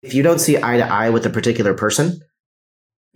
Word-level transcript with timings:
If 0.00 0.14
you 0.14 0.22
don't 0.22 0.38
see 0.38 0.56
eye 0.56 0.76
to 0.76 0.86
eye 0.86 1.10
with 1.10 1.26
a 1.26 1.30
particular 1.30 1.74
person 1.74 2.20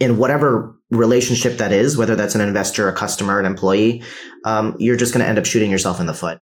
in 0.01 0.19
whatever 0.19 0.77
relationship 0.91 1.59
that 1.59 1.71
is, 1.71 1.97
whether 1.97 2.17
that's 2.17 2.35
an 2.35 2.41
investor, 2.41 2.89
a 2.89 2.93
customer, 2.93 3.39
an 3.39 3.47
employee, 3.47 4.03
um, 4.45 4.75
you're 4.81 4.97
just 4.97 5.15
going 5.15 5.23
to 5.23 5.29
end 5.29 5.39
up 5.39 5.47
shooting 5.47 5.71
yourself 5.71 6.01
in 6.01 6.07
the 6.07 6.15
foot. 6.15 6.41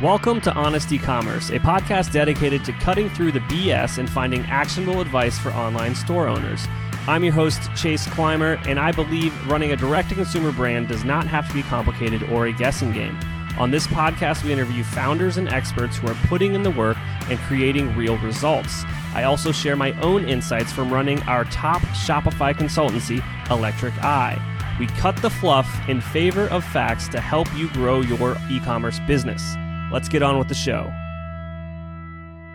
Welcome 0.00 0.40
to 0.42 0.52
Honest 0.54 0.92
E-commerce, 0.92 1.50
a 1.50 1.58
podcast 1.58 2.12
dedicated 2.12 2.64
to 2.66 2.72
cutting 2.74 3.10
through 3.10 3.32
the 3.32 3.40
BS 3.40 3.98
and 3.98 4.08
finding 4.08 4.42
actionable 4.42 5.00
advice 5.00 5.36
for 5.40 5.50
online 5.50 5.96
store 5.96 6.28
owners. 6.28 6.64
I'm 7.08 7.24
your 7.24 7.32
host, 7.32 7.60
Chase 7.74 8.06
Clymer, 8.10 8.60
and 8.68 8.78
I 8.78 8.92
believe 8.92 9.34
running 9.48 9.72
a 9.72 9.76
direct 9.76 10.10
to 10.10 10.14
consumer 10.14 10.52
brand 10.52 10.86
does 10.86 11.02
not 11.02 11.26
have 11.26 11.48
to 11.48 11.54
be 11.54 11.64
complicated 11.64 12.22
or 12.30 12.46
a 12.46 12.52
guessing 12.52 12.92
game. 12.92 13.18
On 13.58 13.70
this 13.70 13.86
podcast, 13.86 14.44
we 14.44 14.52
interview 14.52 14.82
founders 14.82 15.36
and 15.36 15.48
experts 15.48 15.96
who 15.96 16.08
are 16.08 16.16
putting 16.28 16.54
in 16.54 16.62
the 16.62 16.70
work 16.70 16.96
and 17.28 17.38
creating 17.40 17.94
real 17.96 18.16
results. 18.18 18.84
I 19.14 19.24
also 19.24 19.52
share 19.52 19.76
my 19.76 19.92
own 20.00 20.24
insights 20.24 20.72
from 20.72 20.92
running 20.92 21.22
our 21.24 21.44
top 21.44 21.82
Shopify 21.82 22.54
consultancy, 22.54 23.22
Electric 23.50 23.94
Eye. 24.02 24.38
We 24.78 24.86
cut 24.86 25.16
the 25.16 25.30
fluff 25.30 25.68
in 25.88 26.00
favor 26.00 26.48
of 26.48 26.64
facts 26.64 27.06
to 27.08 27.20
help 27.20 27.52
you 27.54 27.68
grow 27.70 28.00
your 28.00 28.36
e 28.50 28.60
commerce 28.60 28.98
business. 29.00 29.56
Let's 29.92 30.08
get 30.08 30.22
on 30.22 30.38
with 30.38 30.48
the 30.48 30.54
show. 30.54 30.90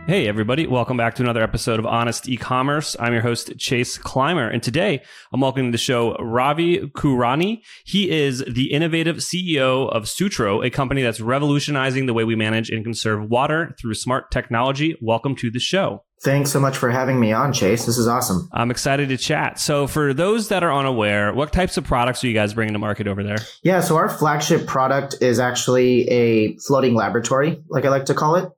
Hey, 0.08 0.28
everybody. 0.28 0.68
Welcome 0.68 0.98
back 0.98 1.16
to 1.16 1.24
another 1.24 1.42
episode 1.42 1.80
of 1.80 1.88
Honest 1.88 2.30
E-commerce. 2.30 2.96
I'm 3.00 3.12
your 3.12 3.24
host, 3.24 3.58
Chase 3.58 3.98
Clymer. 3.98 4.48
And 4.48 4.62
today 4.62 5.02
I'm 5.34 5.42
welcoming 5.42 5.72
to 5.72 5.76
the 5.76 5.80
show 5.80 6.16
Ravi 6.18 6.78
Kurani. 6.90 7.64
He 7.86 8.12
is 8.12 8.44
the 8.48 8.72
innovative 8.72 9.18
CEO 9.18 9.90
of 9.90 10.08
Sutro, 10.08 10.62
a 10.62 10.70
company 10.70 11.02
that's 11.02 11.20
revolutionizing 11.20 12.06
the 12.06 12.14
way 12.14 12.24
we 12.24 12.36
manage 12.36 12.70
and 12.70 12.84
conserve 12.84 13.32
water 13.32 13.76
through 13.82 13.96
smart 13.96 14.30
technology. 14.30 14.96
Welcome 15.02 15.36
to 15.38 15.50
the 15.50 15.60
show. 15.60 16.04
Thanks 16.22 16.52
so 16.52 16.60
much 16.60 16.78
for 16.78 16.92
having 16.92 17.20
me 17.20 17.34
on, 17.34 17.52
Chase. 17.52 17.88
This 17.88 17.98
is 17.98 18.08
awesome. 18.08 18.48
I'm 18.54 18.70
excited 18.70 19.10
to 19.10 19.18
chat. 19.18 19.60
So, 19.60 19.88
for 19.88 20.14
those 20.14 20.50
that 20.50 20.64
are 20.64 20.72
unaware, 20.72 21.34
what 21.34 21.52
types 21.52 21.78
of 21.78 21.84
products 21.84 22.24
are 22.24 22.28
you 22.28 22.34
guys 22.36 22.54
bringing 22.54 22.74
to 22.74 22.80
market 22.80 23.08
over 23.08 23.24
there? 23.24 23.38
Yeah, 23.64 23.82
so 23.82 23.98
our 23.98 24.10
flagship 24.10 24.68
product 24.68 25.16
is 25.22 25.40
actually 25.40 26.08
a 26.10 26.58
floating 26.58 26.94
laboratory, 26.94 27.64
like 27.70 27.86
I 27.86 27.90
like 27.90 28.06
to 28.06 28.14
call 28.14 28.36
it 28.36 28.50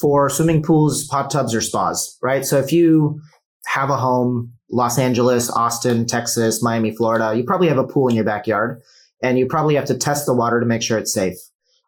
for 0.00 0.28
swimming 0.28 0.62
pools, 0.62 1.08
hot 1.08 1.30
tubs, 1.30 1.54
or 1.54 1.60
spas, 1.60 2.16
right? 2.22 2.44
So 2.44 2.58
if 2.58 2.72
you 2.72 3.20
have 3.66 3.90
a 3.90 3.96
home, 3.96 4.52
Los 4.70 4.98
Angeles, 4.98 5.50
Austin, 5.50 6.06
Texas, 6.06 6.62
Miami, 6.62 6.94
Florida, 6.94 7.34
you 7.36 7.44
probably 7.44 7.68
have 7.68 7.78
a 7.78 7.86
pool 7.86 8.08
in 8.08 8.14
your 8.14 8.24
backyard 8.24 8.82
and 9.22 9.38
you 9.38 9.46
probably 9.46 9.74
have 9.74 9.84
to 9.86 9.96
test 9.96 10.26
the 10.26 10.34
water 10.34 10.60
to 10.60 10.66
make 10.66 10.82
sure 10.82 10.98
it's 10.98 11.12
safe. 11.12 11.36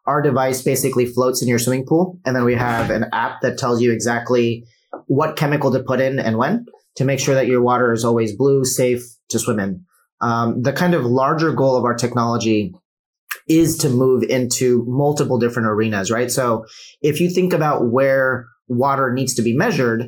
Our 0.05 0.21
device 0.21 0.61
basically 0.61 1.07
floats 1.07 1.41
in 1.41 1.47
your 1.47 1.57
swimming 1.57 1.85
pool. 1.85 2.19
And 2.25 2.35
then 2.35 2.45
we 2.45 2.53
have 2.55 2.91
an 2.91 3.05
app 3.11 3.41
that 3.41 3.57
tells 3.57 3.81
you 3.81 3.91
exactly 3.91 4.65
what 5.07 5.35
chemical 5.35 5.71
to 5.71 5.79
put 5.81 5.99
in 5.99 6.19
and 6.19 6.37
when 6.37 6.67
to 6.95 7.05
make 7.05 7.19
sure 7.19 7.35
that 7.35 7.47
your 7.47 7.61
water 7.61 7.91
is 7.91 8.05
always 8.05 8.35
blue, 8.35 8.63
safe 8.63 9.03
to 9.29 9.39
swim 9.39 9.59
in. 9.59 9.83
Um, 10.21 10.61
the 10.61 10.71
kind 10.71 10.93
of 10.93 11.03
larger 11.05 11.51
goal 11.51 11.75
of 11.75 11.83
our 11.83 11.95
technology 11.95 12.73
is 13.47 13.77
to 13.79 13.89
move 13.89 14.23
into 14.23 14.83
multiple 14.87 15.37
different 15.37 15.67
arenas, 15.67 16.11
right? 16.11 16.31
So 16.31 16.65
if 17.01 17.19
you 17.19 17.29
think 17.29 17.53
about 17.53 17.91
where 17.91 18.45
water 18.67 19.13
needs 19.13 19.35
to 19.35 19.41
be 19.41 19.55
measured 19.55 20.05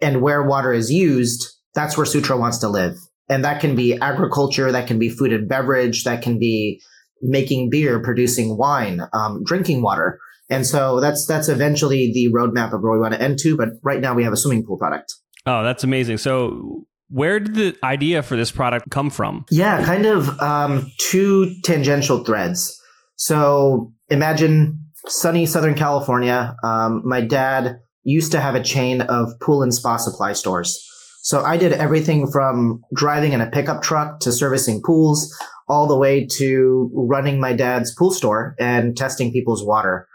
and 0.00 0.22
where 0.22 0.42
water 0.42 0.72
is 0.72 0.90
used, 0.90 1.46
that's 1.74 1.96
where 1.96 2.06
Sutro 2.06 2.38
wants 2.38 2.58
to 2.58 2.68
live. 2.68 2.94
And 3.28 3.44
that 3.44 3.60
can 3.60 3.74
be 3.74 3.98
agriculture, 3.98 4.70
that 4.70 4.86
can 4.86 4.98
be 4.98 5.08
food 5.08 5.32
and 5.32 5.48
beverage, 5.48 6.04
that 6.04 6.22
can 6.22 6.38
be 6.38 6.80
making 7.22 7.70
beer, 7.70 8.00
producing 8.02 8.56
wine, 8.56 9.00
um, 9.12 9.42
drinking 9.44 9.82
water. 9.82 10.18
And 10.48 10.64
so 10.64 11.00
that's 11.00 11.26
that's 11.26 11.48
eventually 11.48 12.12
the 12.12 12.32
roadmap 12.32 12.72
of 12.72 12.82
where 12.82 12.92
we 12.92 13.00
want 13.00 13.14
to 13.14 13.20
end 13.20 13.38
to. 13.40 13.56
But 13.56 13.70
right 13.82 14.00
now 14.00 14.14
we 14.14 14.22
have 14.22 14.32
a 14.32 14.36
swimming 14.36 14.64
pool 14.64 14.78
product. 14.78 15.14
Oh, 15.44 15.64
that's 15.64 15.82
amazing. 15.82 16.18
So 16.18 16.86
where 17.08 17.40
did 17.40 17.54
the 17.54 17.76
idea 17.84 18.22
for 18.22 18.36
this 18.36 18.50
product 18.50 18.90
come 18.90 19.10
from? 19.10 19.44
Yeah, 19.50 19.84
kind 19.84 20.06
of 20.06 20.40
um, 20.40 20.90
two 20.98 21.54
tangential 21.62 22.24
threads. 22.24 22.80
So 23.16 23.92
imagine 24.08 24.80
sunny 25.06 25.46
Southern 25.46 25.74
California. 25.74 26.56
Um, 26.64 27.02
my 27.04 27.20
dad 27.20 27.78
used 28.02 28.32
to 28.32 28.40
have 28.40 28.54
a 28.54 28.62
chain 28.62 29.00
of 29.02 29.30
pool 29.40 29.62
and 29.62 29.74
spa 29.74 29.96
supply 29.96 30.32
stores. 30.32 30.82
So 31.22 31.42
I 31.42 31.56
did 31.56 31.72
everything 31.72 32.30
from 32.30 32.82
driving 32.94 33.32
in 33.32 33.40
a 33.40 33.50
pickup 33.50 33.82
truck 33.82 34.20
to 34.20 34.32
servicing 34.32 34.80
pools 34.84 35.34
all 35.68 35.88
the 35.88 35.96
way 35.96 36.24
to 36.24 36.90
running 36.94 37.40
my 37.40 37.52
dad's 37.52 37.92
pool 37.94 38.12
store 38.12 38.54
and 38.60 38.96
testing 38.96 39.32
people's 39.32 39.64
water. 39.64 40.06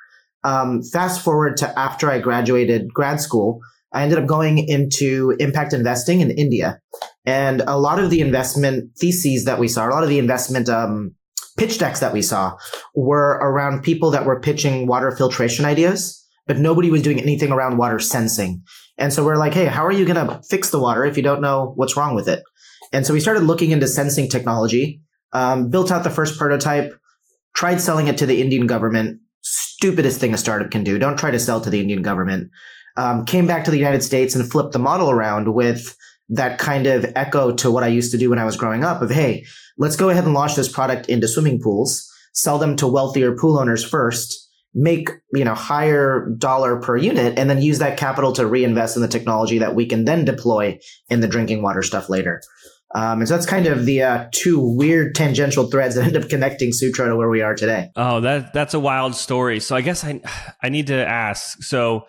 Um, 0.43 0.81
fast 0.81 1.21
forward 1.21 1.57
to 1.57 1.77
after 1.77 2.09
I 2.09 2.19
graduated 2.19 2.93
grad 2.93 3.19
school, 3.19 3.59
I 3.93 4.03
ended 4.03 4.19
up 4.19 4.25
going 4.25 4.57
into 4.57 5.35
impact 5.39 5.73
investing 5.73 6.21
in 6.21 6.31
India. 6.31 6.79
And 7.25 7.61
a 7.61 7.77
lot 7.77 7.99
of 7.99 8.09
the 8.09 8.21
investment 8.21 8.91
theses 8.97 9.45
that 9.45 9.59
we 9.59 9.67
saw, 9.67 9.87
a 9.87 9.91
lot 9.91 10.03
of 10.03 10.09
the 10.09 10.19
investment 10.19 10.69
um, 10.69 11.15
pitch 11.57 11.77
decks 11.77 11.99
that 11.99 12.13
we 12.13 12.21
saw 12.21 12.57
were 12.95 13.39
around 13.41 13.83
people 13.83 14.11
that 14.11 14.25
were 14.25 14.39
pitching 14.39 14.87
water 14.87 15.11
filtration 15.11 15.65
ideas, 15.65 16.25
but 16.47 16.57
nobody 16.57 16.89
was 16.89 17.01
doing 17.01 17.19
anything 17.19 17.51
around 17.51 17.77
water 17.77 17.99
sensing. 17.99 18.63
And 18.97 19.11
so 19.11 19.25
we're 19.25 19.37
like, 19.37 19.53
hey, 19.53 19.65
how 19.65 19.85
are 19.85 19.91
you 19.91 20.05
going 20.05 20.27
to 20.27 20.41
fix 20.49 20.69
the 20.69 20.79
water 20.79 21.05
if 21.05 21.17
you 21.17 21.23
don't 21.23 21.41
know 21.41 21.73
what's 21.75 21.97
wrong 21.97 22.15
with 22.15 22.27
it? 22.27 22.43
And 22.93 23.05
so 23.05 23.13
we 23.13 23.19
started 23.19 23.43
looking 23.43 23.71
into 23.71 23.87
sensing 23.87 24.29
technology, 24.29 25.01
um, 25.33 25.69
built 25.69 25.91
out 25.91 26.03
the 26.03 26.09
first 26.09 26.37
prototype, 26.37 26.93
tried 27.55 27.81
selling 27.81 28.07
it 28.07 28.17
to 28.17 28.25
the 28.25 28.41
Indian 28.41 28.67
government. 28.67 29.19
Stupidest 29.41 30.19
thing 30.19 30.33
a 30.33 30.37
startup 30.37 30.71
can 30.71 30.83
do. 30.83 30.99
Don't 30.99 31.17
try 31.17 31.31
to 31.31 31.39
sell 31.39 31.61
to 31.61 31.69
the 31.69 31.79
Indian 31.79 32.01
government. 32.01 32.51
Um, 32.97 33.25
came 33.25 33.47
back 33.47 33.65
to 33.65 33.71
the 33.71 33.77
United 33.77 34.03
States 34.03 34.35
and 34.35 34.49
flipped 34.49 34.73
the 34.73 34.79
model 34.79 35.09
around 35.09 35.53
with 35.53 35.95
that 36.29 36.57
kind 36.59 36.87
of 36.87 37.05
echo 37.15 37.53
to 37.55 37.69
what 37.69 37.83
I 37.83 37.87
used 37.87 38.11
to 38.11 38.17
do 38.17 38.29
when 38.29 38.39
I 38.39 38.45
was 38.45 38.57
growing 38.57 38.83
up 38.83 39.01
of, 39.01 39.11
hey, 39.11 39.45
let's 39.77 39.95
go 39.95 40.09
ahead 40.09 40.23
and 40.23 40.33
launch 40.33 40.55
this 40.55 40.71
product 40.71 41.07
into 41.07 41.27
swimming 41.27 41.61
pools, 41.61 42.09
sell 42.33 42.57
them 42.57 42.75
to 42.77 42.87
wealthier 42.87 43.35
pool 43.35 43.59
owners 43.59 43.83
first, 43.83 44.49
make, 44.73 45.09
you 45.33 45.43
know, 45.43 45.53
higher 45.53 46.29
dollar 46.37 46.79
per 46.79 46.95
unit, 46.95 47.37
and 47.37 47.49
then 47.49 47.61
use 47.61 47.79
that 47.79 47.97
capital 47.97 48.31
to 48.33 48.47
reinvest 48.47 48.95
in 48.95 49.01
the 49.01 49.07
technology 49.07 49.57
that 49.59 49.75
we 49.75 49.85
can 49.85 50.05
then 50.05 50.23
deploy 50.23 50.79
in 51.09 51.19
the 51.19 51.27
drinking 51.27 51.61
water 51.61 51.83
stuff 51.83 52.09
later. 52.09 52.41
Um, 52.93 53.19
and 53.19 53.27
so 53.27 53.35
that's 53.35 53.45
kind 53.45 53.67
of 53.67 53.85
the 53.85 54.03
uh, 54.03 54.27
two 54.31 54.59
weird 54.59 55.15
tangential 55.15 55.67
threads 55.67 55.95
that 55.95 56.05
end 56.05 56.17
up 56.17 56.29
connecting 56.29 56.71
Sutro 56.71 57.07
to 57.07 57.15
where 57.15 57.29
we 57.29 57.41
are 57.41 57.55
today. 57.55 57.89
Oh, 57.95 58.19
that 58.21 58.53
that's 58.53 58.73
a 58.73 58.79
wild 58.79 59.15
story. 59.15 59.59
So 59.59 59.75
I 59.75 59.81
guess 59.81 60.03
I 60.03 60.21
I 60.61 60.69
need 60.69 60.87
to 60.87 61.07
ask. 61.07 61.63
So 61.63 62.07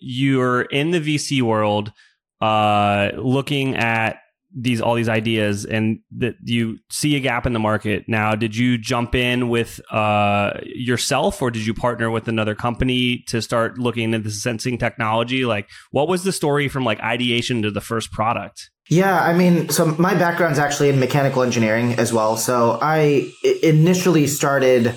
you're 0.00 0.62
in 0.62 0.90
the 0.90 1.00
VC 1.00 1.42
world, 1.42 1.92
uh, 2.40 3.10
looking 3.16 3.76
at 3.76 4.20
these 4.54 4.80
all 4.80 4.94
these 4.94 5.08
ideas 5.08 5.64
and 5.66 6.00
that 6.10 6.34
you 6.42 6.78
see 6.90 7.16
a 7.16 7.20
gap 7.20 7.46
in 7.46 7.52
the 7.52 7.58
market. 7.58 8.04
Now 8.08 8.34
did 8.34 8.56
you 8.56 8.78
jump 8.78 9.14
in 9.14 9.48
with 9.48 9.80
uh, 9.92 10.52
yourself 10.64 11.42
or 11.42 11.50
did 11.50 11.66
you 11.66 11.74
partner 11.74 12.10
with 12.10 12.28
another 12.28 12.54
company 12.54 13.24
to 13.28 13.42
start 13.42 13.78
looking 13.78 14.14
at 14.14 14.24
the 14.24 14.30
sensing 14.30 14.78
technology? 14.78 15.44
Like 15.44 15.68
what 15.90 16.08
was 16.08 16.24
the 16.24 16.32
story 16.32 16.68
from 16.68 16.84
like 16.84 16.98
ideation 17.00 17.62
to 17.62 17.70
the 17.70 17.80
first 17.80 18.10
product? 18.10 18.70
Yeah 18.88 19.20
i 19.20 19.34
mean 19.34 19.68
so 19.68 19.84
my 19.98 20.14
background's 20.14 20.58
actually 20.58 20.88
in 20.88 20.98
mechanical 20.98 21.42
engineering 21.42 21.94
as 21.94 22.12
well. 22.12 22.36
So 22.36 22.78
i 22.80 23.30
initially 23.62 24.26
started 24.26 24.94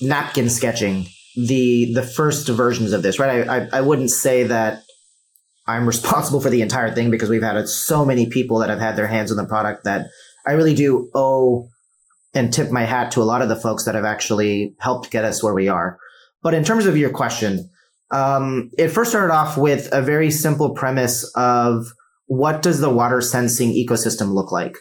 napkin 0.00 0.48
sketching 0.48 1.06
the 1.36 1.92
the 1.94 2.02
first 2.02 2.48
versions 2.48 2.92
of 2.92 3.02
this 3.02 3.18
right 3.18 3.48
i, 3.48 3.56
I, 3.56 3.68
I 3.74 3.80
wouldn't 3.80 4.10
say 4.10 4.44
that 4.44 4.82
I'm 5.66 5.86
responsible 5.86 6.40
for 6.40 6.50
the 6.50 6.62
entire 6.62 6.94
thing 6.94 7.10
because 7.10 7.30
we've 7.30 7.42
had 7.42 7.68
so 7.68 8.04
many 8.04 8.26
people 8.26 8.58
that 8.58 8.70
have 8.70 8.80
had 8.80 8.96
their 8.96 9.06
hands 9.06 9.30
on 9.30 9.36
the 9.36 9.46
product 9.46 9.84
that 9.84 10.06
I 10.46 10.52
really 10.52 10.74
do 10.74 11.10
owe 11.14 11.68
and 12.34 12.52
tip 12.52 12.70
my 12.70 12.82
hat 12.82 13.12
to 13.12 13.22
a 13.22 13.24
lot 13.24 13.42
of 13.42 13.48
the 13.48 13.56
folks 13.56 13.84
that 13.84 13.94
have 13.94 14.04
actually 14.04 14.74
helped 14.80 15.10
get 15.10 15.24
us 15.24 15.42
where 15.42 15.54
we 15.54 15.68
are. 15.68 15.98
But 16.42 16.54
in 16.54 16.64
terms 16.64 16.84
of 16.84 16.96
your 16.96 17.10
question, 17.10 17.70
um, 18.10 18.70
it 18.76 18.88
first 18.88 19.10
started 19.10 19.32
off 19.32 19.56
with 19.56 19.88
a 19.92 20.02
very 20.02 20.30
simple 20.30 20.74
premise 20.74 21.30
of 21.36 21.86
what 22.26 22.60
does 22.60 22.80
the 22.80 22.90
water 22.90 23.20
sensing 23.20 23.70
ecosystem 23.70 24.32
look 24.32 24.50
like? 24.50 24.76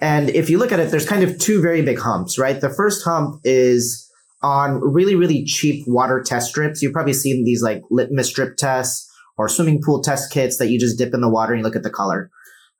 And 0.00 0.28
if 0.30 0.50
you 0.50 0.58
look 0.58 0.72
at 0.72 0.80
it, 0.80 0.90
there's 0.90 1.08
kind 1.08 1.22
of 1.22 1.38
two 1.38 1.62
very 1.62 1.80
big 1.82 1.98
humps, 1.98 2.38
right? 2.38 2.60
The 2.60 2.68
first 2.68 3.04
hump 3.04 3.40
is 3.44 4.05
on 4.42 4.80
really, 4.80 5.14
really 5.14 5.44
cheap 5.44 5.84
water 5.86 6.22
test 6.24 6.50
strips. 6.50 6.82
You've 6.82 6.92
probably 6.92 7.14
seen 7.14 7.44
these 7.44 7.62
like 7.62 7.82
litmus 7.90 8.28
strip 8.28 8.56
tests 8.56 9.10
or 9.38 9.48
swimming 9.48 9.80
pool 9.84 10.02
test 10.02 10.32
kits 10.32 10.58
that 10.58 10.68
you 10.68 10.78
just 10.78 10.98
dip 10.98 11.14
in 11.14 11.20
the 11.20 11.30
water 11.30 11.52
and 11.52 11.60
you 11.60 11.64
look 11.64 11.76
at 11.76 11.82
the 11.82 11.90
color. 11.90 12.30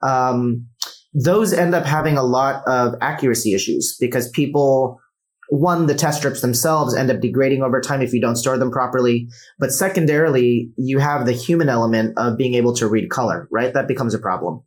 Um, 0.03 0.67
those 1.15 1.53
end 1.53 1.75
up 1.75 1.87
having 1.87 2.19
a 2.19 2.23
lot 2.23 2.63
of 2.67 2.95
accuracy 3.01 3.55
issues 3.55 3.97
because 3.99 4.29
people, 4.31 5.01
one, 5.49 5.87
the 5.87 5.95
test 5.95 6.19
strips 6.19 6.43
themselves 6.43 6.95
end 6.95 7.11
up 7.11 7.21
degrading 7.21 7.63
over 7.63 7.81
time 7.81 8.03
if 8.03 8.13
you 8.13 8.21
don't 8.21 8.37
store 8.37 8.59
them 8.59 8.71
properly. 8.71 9.29
But 9.59 9.73
secondarily, 9.73 10.71
you 10.77 10.99
have 10.99 11.25
the 11.25 11.33
human 11.33 11.69
element 11.69 12.19
of 12.19 12.37
being 12.37 12.55
able 12.55 12.75
to 12.77 12.87
read 12.87 13.09
color, 13.09 13.49
right? 13.51 13.73
That 13.73 13.89
becomes 13.89 14.13
a 14.13 14.19
problem. 14.19 14.63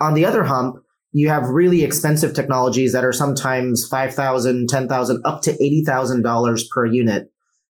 On 0.00 0.14
the 0.14 0.24
other 0.24 0.44
hump, 0.44 0.76
you 1.12 1.28
have 1.28 1.48
really 1.48 1.82
expensive 1.82 2.34
technologies 2.34 2.92
that 2.92 3.04
are 3.04 3.12
sometimes 3.12 3.86
5000 3.88 4.68
10000 4.68 5.22
up 5.24 5.42
to 5.42 5.52
$80000 5.52 6.62
per 6.72 6.86
unit 6.86 7.30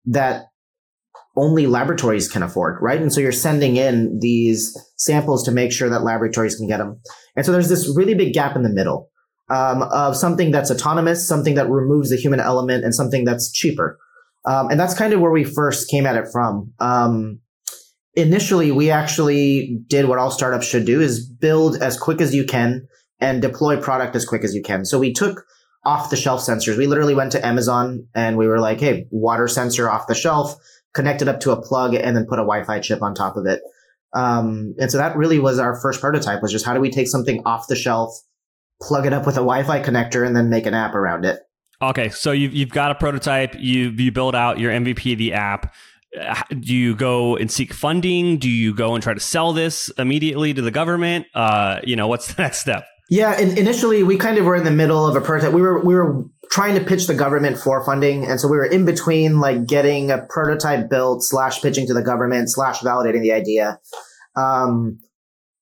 that 0.07 0.47
only 1.37 1.67
laboratories 1.67 2.29
can 2.29 2.43
afford, 2.43 2.79
right? 2.81 3.01
And 3.01 3.13
so 3.13 3.21
you're 3.21 3.33
sending 3.33 3.77
in 3.77 4.19
these 4.21 4.77
samples 4.97 5.45
to 5.45 5.51
make 5.51 5.73
sure 5.73 5.89
that 5.89 6.05
laboratories 6.05 6.55
can 6.55 6.69
get 6.69 6.79
them. 6.79 7.01
And 7.35 7.45
so 7.45 7.51
there's 7.51 7.69
this 7.69 7.93
really 7.97 8.15
big 8.15 8.35
gap 8.35 8.55
in 8.55 8.63
the 8.63 8.69
middle 8.69 9.11
um, 9.51 9.83
of 9.83 10.17
something 10.17 10.53
that's 10.53 10.71
autonomous, 10.71 11.27
something 11.27 11.57
that 11.57 11.69
removes 11.69 12.11
the 12.11 12.17
human 12.17 12.39
element, 12.39 12.85
and 12.85 12.95
something 12.95 13.25
that's 13.25 13.51
cheaper. 13.51 13.99
Um, 14.45 14.71
and 14.71 14.79
that's 14.79 14.95
kind 14.95 15.13
of 15.13 15.21
where 15.21 15.33
we 15.33 15.43
first 15.43 15.91
came 15.91 16.07
at 16.07 16.17
it 16.17 16.27
from. 16.31 16.73
Um, 16.79 17.41
initially, 18.15 18.71
we 18.71 18.91
actually 18.91 19.81
did 19.89 20.07
what 20.07 20.19
all 20.19 20.31
startups 20.31 20.67
should 20.67 20.85
do: 20.85 21.01
is 21.01 21.29
build 21.29 21.83
as 21.83 21.99
quick 21.99 22.21
as 22.21 22.33
you 22.33 22.45
can 22.45 22.87
and 23.20 23.40
deploy 23.40 23.81
product 23.81 24.16
as 24.16 24.25
quick 24.25 24.44
as 24.44 24.55
you 24.55 24.62
can. 24.62 24.84
So 24.84 24.99
we 24.99 25.12
took 25.12 25.44
off 25.84 26.11
the 26.11 26.16
shelf 26.16 26.40
sensors. 26.40 26.76
We 26.76 26.87
literally 26.87 27.14
went 27.14 27.32
to 27.32 27.46
Amazon 27.46 28.06
and 28.14 28.37
we 28.37 28.46
were 28.46 28.58
like, 28.58 28.81
"Hey, 28.81 29.06
water 29.11 29.49
sensor 29.49 29.90
off 29.90 30.06
the 30.06 30.14
shelf." 30.14 30.56
Connected 30.94 31.28
up 31.28 31.40
to 31.40 31.50
a 31.50 31.61
plug 31.61 31.94
and 31.94 32.16
then 32.16 32.25
put 32.25 32.38
a 32.38 32.43
Wi-Fi 32.43 32.78
chip 32.78 33.02
on 33.02 33.14
top 33.14 33.37
of 33.37 33.46
it. 33.46 33.61
Um, 34.14 34.75
and 34.78 34.90
so 34.90 34.99
that 34.99 35.16
really 35.16 35.40
was 35.40 35.58
our 35.58 35.78
first 35.81 36.00
prototype 36.00 36.40
was 36.40 36.52
just 36.52 36.64
how 36.64 36.72
do 36.72 36.81
we 36.81 36.90
take 36.90 37.08
something 37.08 37.43
off 37.44 37.66
the 37.66 37.75
shelf, 37.75 38.16
plug 38.81 39.06
it 39.06 39.12
up 39.12 39.26
with 39.26 39.34
a 39.34 39.40
Wi-Fi 39.40 39.81
connector, 39.81 40.25
and 40.25 40.37
then 40.37 40.49
make 40.49 40.66
an 40.66 40.75
app 40.75 40.94
around 40.94 41.25
it. 41.25 41.40
Okay, 41.82 42.08
so 42.11 42.31
you've 42.31 42.55
you've 42.55 42.70
got 42.70 42.93
a 42.93 42.94
prototype. 42.94 43.56
You 43.58 43.90
you 43.90 44.12
build 44.12 44.34
out 44.34 44.58
your 44.58 44.72
MVP, 44.72 45.19
the 45.19 45.32
app. 45.34 45.75
Do 46.49 46.72
you 46.72 46.94
go 46.94 47.37
and 47.37 47.50
seek 47.50 47.75
funding? 47.75 48.38
Do 48.38 48.49
you 48.49 48.72
go 48.72 48.94
and 48.94 49.02
try 49.02 49.14
to 49.14 49.20
sell 49.20 49.52
this 49.52 49.90
immediately 49.99 50.55
to 50.55 50.62
the 50.62 50.70
government? 50.70 51.26
Uh, 51.34 51.81
you 51.82 51.96
know, 51.96 52.06
what's 52.06 52.32
the 52.32 52.40
next 52.43 52.61
step? 52.61 52.87
Yeah, 53.11 53.39
initially 53.39 54.03
we 54.03 54.17
kind 54.17 54.39
of 54.39 54.47
were 54.47 54.56
in 54.56 54.65
the 54.65 54.71
middle 54.71 55.06
of 55.06 55.15
a 55.15 55.21
prototype. 55.21 55.53
We 55.53 55.61
were 55.61 55.85
we 55.85 55.95
were 55.95 56.25
trying 56.51 56.75
to 56.77 56.85
pitch 56.85 57.06
the 57.06 57.15
government 57.15 57.59
for 57.59 57.85
funding, 57.85 58.25
and 58.25 58.41
so 58.41 58.49
we 58.49 58.56
were 58.56 58.65
in 58.65 58.85
between 58.87 59.41
like 59.41 59.67
getting 59.67 60.11
a 60.11 60.27
prototype 60.29 60.89
built 60.89 61.23
slash 61.23 61.61
pitching 61.61 61.87
to 61.89 61.95
the 61.95 62.03
government 62.03 62.51
slash 62.51 62.81
validating 62.81 63.21
the 63.21 63.33
idea. 63.33 63.79
Um, 64.37 64.99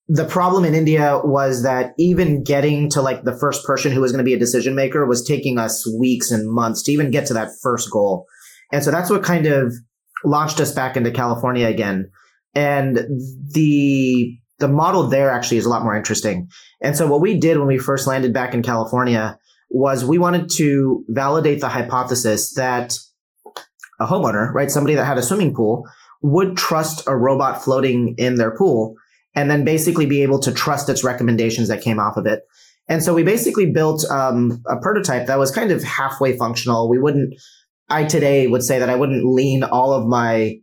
the 0.08 0.24
problem 0.24 0.64
in 0.64 0.74
India 0.74 1.20
was 1.24 1.62
that 1.62 1.94
even 1.98 2.44
getting 2.44 2.90
to 2.90 3.02
like 3.02 3.24
the 3.24 3.36
first 3.36 3.64
person 3.64 3.92
who 3.92 4.00
was 4.00 4.12
going 4.12 4.18
to 4.18 4.28
be 4.28 4.34
a 4.34 4.38
decision 4.38 4.74
maker 4.74 5.06
was 5.06 5.24
taking 5.26 5.58
us 5.58 5.86
weeks 5.98 6.30
and 6.30 6.50
months 6.50 6.82
to 6.82 6.92
even 6.92 7.10
get 7.10 7.26
to 7.26 7.34
that 7.34 7.50
first 7.62 7.90
goal. 7.90 8.26
And 8.72 8.84
so 8.84 8.90
that's 8.90 9.10
what 9.10 9.22
kind 9.22 9.46
of 9.46 9.72
launched 10.24 10.60
us 10.60 10.72
back 10.72 10.96
into 10.96 11.10
California 11.10 11.66
again. 11.66 12.10
And 12.54 12.98
the 13.52 14.38
the 14.62 14.68
model 14.68 15.08
there 15.08 15.30
actually 15.30 15.56
is 15.58 15.66
a 15.66 15.68
lot 15.68 15.82
more 15.82 15.96
interesting. 15.96 16.48
And 16.80 16.96
so 16.96 17.08
what 17.08 17.20
we 17.20 17.36
did 17.36 17.58
when 17.58 17.66
we 17.66 17.78
first 17.78 18.06
landed 18.06 18.32
back 18.32 18.54
in 18.54 18.62
California 18.62 19.36
was 19.70 20.04
we 20.04 20.18
wanted 20.18 20.48
to 20.50 21.04
validate 21.08 21.60
the 21.60 21.68
hypothesis 21.68 22.54
that 22.54 22.96
a 23.98 24.06
homeowner, 24.06 24.54
right, 24.54 24.70
somebody 24.70 24.94
that 24.94 25.04
had 25.04 25.18
a 25.18 25.22
swimming 25.22 25.52
pool 25.52 25.84
would 26.22 26.56
trust 26.56 27.02
a 27.08 27.16
robot 27.16 27.64
floating 27.64 28.14
in 28.18 28.36
their 28.36 28.56
pool 28.56 28.94
and 29.34 29.50
then 29.50 29.64
basically 29.64 30.06
be 30.06 30.22
able 30.22 30.38
to 30.38 30.52
trust 30.52 30.88
its 30.88 31.02
recommendations 31.02 31.66
that 31.66 31.82
came 31.82 31.98
off 31.98 32.16
of 32.16 32.26
it. 32.26 32.42
And 32.88 33.02
so 33.02 33.14
we 33.14 33.24
basically 33.24 33.72
built 33.72 34.04
um, 34.10 34.62
a 34.68 34.76
prototype 34.76 35.26
that 35.26 35.38
was 35.38 35.50
kind 35.50 35.72
of 35.72 35.82
halfway 35.82 36.38
functional. 36.38 36.88
We 36.88 37.00
wouldn't, 37.00 37.34
I 37.88 38.04
today 38.04 38.46
would 38.46 38.62
say 38.62 38.78
that 38.78 38.90
I 38.90 38.94
wouldn't 38.94 39.24
lean 39.24 39.64
all 39.64 39.92
of 39.92 40.06
my, 40.06 40.58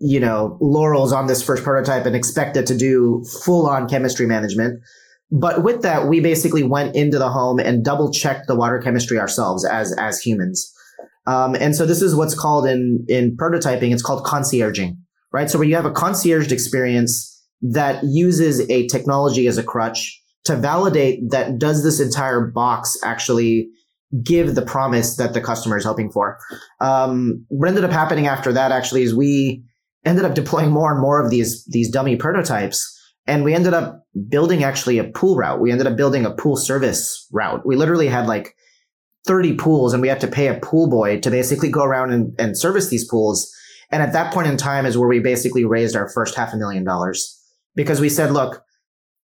you 0.00 0.18
know, 0.18 0.56
laurels 0.60 1.12
on 1.12 1.26
this 1.26 1.42
first 1.42 1.62
prototype 1.62 2.06
and 2.06 2.16
expect 2.16 2.56
it 2.56 2.66
to 2.66 2.76
do 2.76 3.22
full 3.44 3.68
on 3.68 3.88
chemistry 3.88 4.26
management. 4.26 4.82
But 5.30 5.62
with 5.62 5.82
that, 5.82 6.08
we 6.08 6.20
basically 6.20 6.62
went 6.62 6.96
into 6.96 7.18
the 7.18 7.28
home 7.28 7.60
and 7.60 7.84
double 7.84 8.10
checked 8.10 8.48
the 8.48 8.56
water 8.56 8.80
chemistry 8.80 9.18
ourselves 9.18 9.64
as, 9.64 9.94
as 9.98 10.20
humans. 10.20 10.74
Um, 11.26 11.54
and 11.54 11.76
so 11.76 11.86
this 11.86 12.02
is 12.02 12.16
what's 12.16 12.34
called 12.34 12.66
in, 12.66 13.04
in 13.08 13.36
prototyping, 13.36 13.92
it's 13.92 14.02
called 14.02 14.24
concierging, 14.24 14.96
right? 15.32 15.50
So 15.50 15.58
where 15.58 15.68
you 15.68 15.76
have 15.76 15.84
a 15.84 15.92
concierged 15.92 16.50
experience 16.50 17.26
that 17.60 18.02
uses 18.02 18.68
a 18.70 18.88
technology 18.88 19.46
as 19.46 19.58
a 19.58 19.62
crutch 19.62 20.20
to 20.44 20.56
validate 20.56 21.30
that 21.30 21.58
does 21.58 21.84
this 21.84 22.00
entire 22.00 22.46
box 22.46 22.96
actually 23.04 23.68
give 24.24 24.54
the 24.54 24.62
promise 24.62 25.16
that 25.16 25.34
the 25.34 25.40
customer 25.40 25.76
is 25.76 25.84
hoping 25.84 26.10
for. 26.10 26.38
Um, 26.80 27.44
what 27.48 27.68
ended 27.68 27.84
up 27.84 27.92
happening 27.92 28.26
after 28.26 28.52
that 28.54 28.72
actually 28.72 29.02
is 29.02 29.14
we 29.14 29.62
ended 30.04 30.24
up 30.24 30.34
deploying 30.34 30.70
more 30.70 30.92
and 30.92 31.00
more 31.00 31.22
of 31.22 31.30
these 31.30 31.64
these 31.66 31.90
dummy 31.90 32.16
prototypes 32.16 32.96
and 33.26 33.44
we 33.44 33.54
ended 33.54 33.74
up 33.74 34.06
building 34.28 34.64
actually 34.64 34.98
a 34.98 35.04
pool 35.04 35.36
route. 35.36 35.60
We 35.60 35.70
ended 35.70 35.86
up 35.86 35.96
building 35.96 36.26
a 36.26 36.32
pool 36.32 36.56
service 36.56 37.28
route. 37.30 37.64
We 37.64 37.76
literally 37.76 38.08
had 38.08 38.26
like 38.26 38.56
30 39.26 39.54
pools 39.54 39.92
and 39.92 40.02
we 40.02 40.08
had 40.08 40.20
to 40.20 40.26
pay 40.26 40.48
a 40.48 40.58
pool 40.58 40.88
boy 40.88 41.20
to 41.20 41.30
basically 41.30 41.70
go 41.70 41.84
around 41.84 42.12
and, 42.12 42.34
and 42.40 42.58
service 42.58 42.88
these 42.88 43.08
pools. 43.08 43.48
And 43.92 44.02
at 44.02 44.14
that 44.14 44.32
point 44.32 44.48
in 44.48 44.56
time 44.56 44.86
is 44.86 44.98
where 44.98 45.08
we 45.08 45.20
basically 45.20 45.64
raised 45.64 45.94
our 45.94 46.08
first 46.08 46.34
half 46.34 46.52
a 46.52 46.56
million 46.56 46.82
dollars 46.82 47.40
because 47.76 48.00
we 48.00 48.08
said, 48.08 48.32
look, 48.32 48.64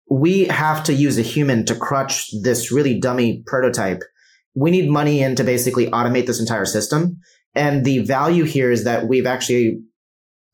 we 0.10 0.46
have 0.46 0.84
to 0.84 0.94
use 0.94 1.18
a 1.18 1.24
human 1.24 1.66
to 1.66 1.76
crutch 1.76 2.30
this 2.44 2.72
really 2.72 3.00
dummy 3.00 3.44
prototype. 3.48 4.04
We 4.54 4.70
need 4.70 4.90
money 4.90 5.22
in 5.22 5.36
to 5.36 5.44
basically 5.44 5.88
automate 5.88 6.28
this 6.28 6.40
entire 6.40 6.66
system. 6.66 7.18
And 7.56 7.84
the 7.86 8.00
value 8.00 8.44
here 8.44 8.70
is 8.70 8.84
that 8.84 9.08
we've 9.08 9.26
actually 9.26 9.82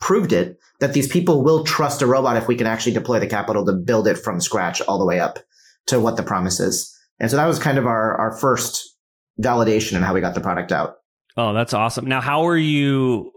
proved 0.02 0.34
it 0.34 0.60
that 0.80 0.94
these 0.94 1.08
people 1.08 1.44
will 1.44 1.64
trust 1.64 2.02
a 2.02 2.08
robot 2.08 2.36
if 2.36 2.48
we 2.48 2.56
can 2.56 2.68
actually 2.68 2.92
deploy 2.92 3.20
the 3.20 3.28
capital 3.28 3.66
to 3.66 3.72
build 3.72 4.08
it 4.08 4.18
from 4.18 4.42
scratch 4.42 4.82
all 4.82 5.00
the 5.00 5.06
way 5.06 5.20
up 5.20 5.40
to 5.88 6.00
what 6.00 6.18
the 6.18 6.24
promise 6.24 6.60
is. 6.60 6.94
And 7.20 7.30
so 7.30 7.38
that 7.38 7.46
was 7.46 7.60
kind 7.60 7.78
of 7.78 7.86
our, 7.86 8.16
our 8.16 8.38
first 8.38 8.98
validation 9.40 9.96
and 9.96 10.04
how 10.04 10.14
we 10.14 10.22
got 10.22 10.34
the 10.34 10.42
product 10.42 10.72
out. 10.72 10.96
Oh, 11.38 11.54
that's 11.54 11.74
awesome. 11.74 12.06
Now, 12.06 12.20
how 12.20 12.48
are 12.48 12.58
you 12.58 13.32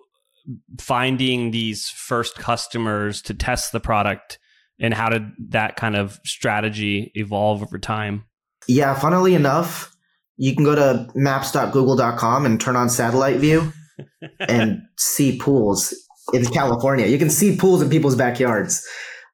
finding 0.80 1.50
these 1.50 1.88
first 1.88 2.36
customers 2.36 3.22
to 3.22 3.34
test 3.34 3.72
the 3.72 3.80
product 3.80 4.38
and 4.80 4.92
how 4.92 5.08
did 5.08 5.30
that 5.50 5.76
kind 5.76 5.96
of 5.96 6.18
strategy 6.24 7.12
evolve 7.14 7.62
over 7.62 7.78
time? 7.78 8.24
Yeah, 8.66 8.94
funnily 8.94 9.34
enough, 9.34 9.94
you 10.36 10.54
can 10.54 10.64
go 10.64 10.74
to 10.74 11.10
maps.google.com 11.14 12.46
and 12.46 12.60
turn 12.60 12.74
on 12.74 12.88
satellite 12.88 13.36
view 13.36 13.72
and 14.40 14.82
see 14.98 15.38
pools 15.38 15.94
in 16.32 16.44
California. 16.46 17.06
You 17.06 17.18
can 17.18 17.30
see 17.30 17.56
pools 17.56 17.82
in 17.82 17.90
people's 17.90 18.16
backyards. 18.16 18.86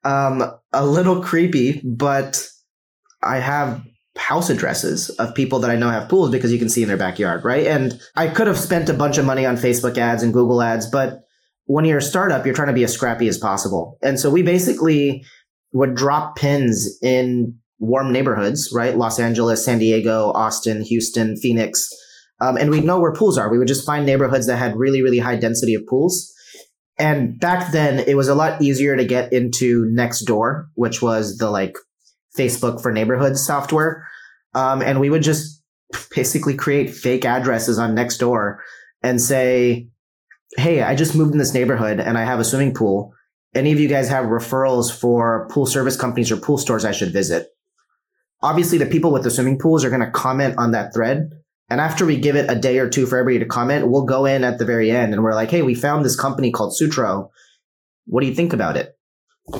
Um, 0.03 0.43
a 0.73 0.85
little 0.85 1.21
creepy, 1.21 1.81
but 1.83 2.47
I 3.21 3.37
have 3.37 3.81
house 4.17 4.49
addresses 4.49 5.09
of 5.11 5.35
people 5.35 5.59
that 5.59 5.71
I 5.71 5.75
know 5.75 5.89
have 5.89 6.09
pools 6.09 6.31
because 6.31 6.51
you 6.51 6.59
can 6.59 6.69
see 6.69 6.81
in 6.81 6.87
their 6.87 6.97
backyard, 6.97 7.45
right? 7.45 7.65
And 7.65 7.99
I 8.15 8.27
could 8.27 8.47
have 8.47 8.57
spent 8.57 8.89
a 8.89 8.93
bunch 8.93 9.17
of 9.17 9.25
money 9.25 9.45
on 9.45 9.55
Facebook 9.55 9.97
ads 9.97 10.23
and 10.23 10.33
Google 10.33 10.61
ads, 10.61 10.89
but 10.89 11.21
when 11.65 11.85
you're 11.85 11.99
a 11.99 12.01
startup, 12.01 12.45
you're 12.45 12.55
trying 12.55 12.67
to 12.67 12.73
be 12.73 12.83
as 12.83 12.93
scrappy 12.93 13.27
as 13.27 13.37
possible. 13.37 13.97
And 14.01 14.19
so 14.19 14.29
we 14.29 14.41
basically 14.41 15.23
would 15.71 15.95
drop 15.95 16.35
pins 16.35 16.97
in 17.01 17.57
warm 17.79 18.11
neighborhoods, 18.11 18.71
right? 18.73 18.97
Los 18.97 19.19
Angeles, 19.19 19.63
San 19.63 19.79
Diego, 19.79 20.31
Austin, 20.33 20.81
Houston, 20.81 21.37
Phoenix. 21.37 21.87
Um, 22.41 22.57
and 22.57 22.69
we'd 22.69 22.83
know 22.83 22.99
where 22.99 23.13
pools 23.13 23.37
are. 23.37 23.49
We 23.49 23.57
would 23.57 23.67
just 23.67 23.85
find 23.85 24.05
neighborhoods 24.05 24.47
that 24.47 24.57
had 24.57 24.75
really, 24.75 25.01
really 25.01 25.19
high 25.19 25.37
density 25.37 25.73
of 25.73 25.85
pools. 25.87 26.33
And 27.01 27.39
back 27.39 27.71
then, 27.71 27.97
it 27.97 28.15
was 28.15 28.27
a 28.27 28.35
lot 28.35 28.61
easier 28.61 28.95
to 28.95 29.03
get 29.03 29.33
into 29.33 29.85
Nextdoor, 29.85 30.67
which 30.75 31.01
was 31.01 31.37
the 31.37 31.49
like 31.49 31.75
Facebook 32.37 32.79
for 32.79 32.91
neighborhoods 32.91 33.43
software. 33.43 34.07
Um, 34.53 34.83
and 34.83 34.99
we 34.99 35.09
would 35.09 35.23
just 35.23 35.63
basically 36.15 36.55
create 36.55 36.93
fake 36.93 37.25
addresses 37.25 37.79
on 37.79 37.95
Nextdoor 37.95 38.57
and 39.01 39.19
say, 39.19 39.87
Hey, 40.57 40.83
I 40.83 40.93
just 40.95 41.15
moved 41.15 41.31
in 41.31 41.39
this 41.39 41.55
neighborhood 41.55 41.99
and 41.99 42.19
I 42.19 42.23
have 42.23 42.39
a 42.39 42.43
swimming 42.43 42.75
pool. 42.75 43.15
Any 43.55 43.71
of 43.71 43.79
you 43.79 43.87
guys 43.87 44.07
have 44.09 44.25
referrals 44.25 44.95
for 44.95 45.47
pool 45.49 45.65
service 45.65 45.97
companies 45.97 46.31
or 46.31 46.37
pool 46.37 46.59
stores 46.59 46.85
I 46.85 46.91
should 46.91 47.11
visit? 47.11 47.47
Obviously, 48.43 48.77
the 48.77 48.85
people 48.85 49.11
with 49.11 49.23
the 49.23 49.31
swimming 49.31 49.57
pools 49.57 49.83
are 49.83 49.89
going 49.89 50.01
to 50.01 50.11
comment 50.11 50.55
on 50.59 50.71
that 50.71 50.93
thread. 50.93 51.31
And 51.71 51.81
after 51.81 52.05
we 52.05 52.17
give 52.17 52.35
it 52.35 52.51
a 52.51 52.55
day 52.55 52.79
or 52.79 52.89
two 52.89 53.05
for 53.05 53.17
everybody 53.17 53.43
to 53.43 53.49
comment, 53.49 53.87
we'll 53.87 54.05
go 54.05 54.25
in 54.25 54.43
at 54.43 54.59
the 54.59 54.65
very 54.65 54.91
end 54.91 55.13
and 55.13 55.23
we're 55.23 55.33
like, 55.33 55.49
Hey, 55.49 55.61
we 55.61 55.73
found 55.73 56.05
this 56.05 56.19
company 56.19 56.51
called 56.51 56.75
Sutro. 56.75 57.31
What 58.05 58.21
do 58.21 58.27
you 58.27 58.35
think 58.35 58.53
about 58.53 58.77
it? 58.77 58.95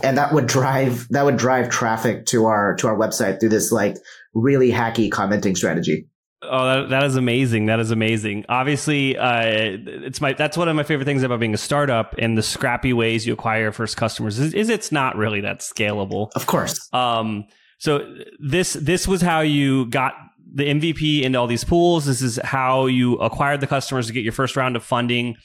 and 0.03 0.17
that 0.17 0.33
would 0.33 0.47
drive 0.47 1.07
that 1.09 1.25
would 1.25 1.37
drive 1.37 1.69
traffic 1.69 2.25
to 2.27 2.45
our 2.45 2.75
to 2.75 2.87
our 2.87 2.95
website 2.95 3.39
through 3.39 3.49
this 3.49 3.71
like 3.71 3.97
really 4.33 4.71
hacky 4.71 5.11
commenting 5.11 5.55
strategy. 5.55 6.07
Oh, 6.43 6.65
that, 6.65 6.89
that 6.89 7.03
is 7.03 7.15
amazing. 7.15 7.67
That 7.67 7.79
is 7.79 7.91
amazing. 7.91 8.45
Obviously, 8.49 9.15
uh, 9.15 9.43
it's 9.43 10.21
my 10.21 10.33
that's 10.33 10.57
one 10.57 10.67
of 10.67 10.75
my 10.75 10.83
favorite 10.83 11.05
things 11.05 11.21
about 11.23 11.39
being 11.39 11.53
a 11.53 11.57
startup 11.57 12.15
and 12.17 12.37
the 12.37 12.41
scrappy 12.41 12.93
ways 12.93 13.27
you 13.27 13.33
acquire 13.33 13.71
first 13.71 13.95
customers 13.95 14.39
is, 14.39 14.53
is 14.53 14.69
it's 14.69 14.91
not 14.91 15.15
really 15.17 15.41
that 15.41 15.59
scalable. 15.59 16.31
Of 16.35 16.47
course. 16.47 16.89
Um, 16.93 17.45
so 17.77 18.15
this 18.39 18.73
this 18.73 19.07
was 19.07 19.21
how 19.21 19.41
you 19.41 19.85
got 19.87 20.13
the 20.53 20.65
MVP 20.65 21.23
into 21.23 21.39
all 21.39 21.47
these 21.47 21.63
pools. 21.63 22.05
This 22.05 22.21
is 22.21 22.39
how 22.43 22.85
you 22.85 23.15
acquired 23.15 23.61
the 23.61 23.67
customers 23.67 24.07
to 24.07 24.13
get 24.13 24.23
your 24.23 24.33
first 24.33 24.55
round 24.55 24.75
of 24.75 24.83
funding. 24.83 25.35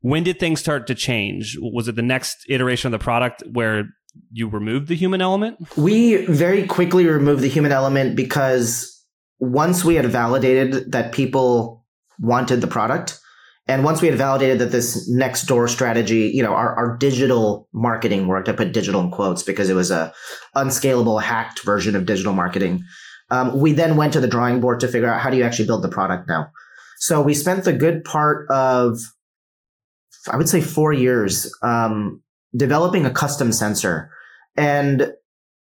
When 0.00 0.22
did 0.22 0.38
things 0.38 0.60
start 0.60 0.86
to 0.86 0.94
change? 0.94 1.56
Was 1.60 1.88
it 1.88 1.96
the 1.96 2.02
next 2.02 2.46
iteration 2.48 2.92
of 2.92 2.98
the 2.98 3.02
product 3.02 3.42
where 3.52 3.84
you 4.30 4.48
removed 4.48 4.88
the 4.88 4.94
human 4.94 5.20
element? 5.20 5.58
We 5.76 6.24
very 6.26 6.66
quickly 6.66 7.06
removed 7.06 7.42
the 7.42 7.48
human 7.48 7.72
element 7.72 8.16
because 8.16 8.92
once 9.38 9.84
we 9.84 9.96
had 9.96 10.06
validated 10.06 10.92
that 10.92 11.12
people 11.12 11.84
wanted 12.18 12.60
the 12.60 12.66
product 12.66 13.20
And 13.68 13.82
once 13.82 14.00
we 14.00 14.08
had 14.08 14.16
validated 14.16 14.60
that 14.60 14.70
this 14.70 15.10
Nextdoor 15.10 15.68
strategy, 15.68 16.30
you 16.32 16.42
know, 16.42 16.52
our, 16.52 16.74
our 16.76 16.96
digital 16.96 17.68
marketing 17.72 18.28
worked. 18.28 18.48
I 18.48 18.52
put 18.52 18.72
digital 18.72 19.00
in 19.00 19.10
quotes 19.10 19.42
because 19.42 19.68
it 19.68 19.74
was 19.74 19.90
a 19.90 20.12
unscalable, 20.54 21.18
hacked 21.18 21.64
version 21.64 21.96
of 21.96 22.06
digital 22.06 22.32
marketing. 22.32 22.84
Um, 23.30 23.58
we 23.58 23.72
then 23.72 23.96
went 23.96 24.12
to 24.12 24.20
the 24.20 24.28
drawing 24.28 24.60
board 24.60 24.80
to 24.80 24.88
figure 24.88 25.08
out 25.08 25.20
how 25.20 25.30
do 25.30 25.36
you 25.36 25.44
actually 25.44 25.66
build 25.66 25.82
the 25.82 25.88
product 25.88 26.28
now. 26.28 26.50
So 26.98 27.20
we 27.20 27.34
spent 27.34 27.64
the 27.64 27.72
good 27.72 28.04
part 28.04 28.48
of, 28.50 28.98
I 30.30 30.36
would 30.36 30.48
say, 30.48 30.60
four 30.60 30.92
years 30.92 31.52
um, 31.62 32.22
developing 32.56 33.04
a 33.04 33.10
custom 33.10 33.52
sensor, 33.52 34.10
and 34.56 35.12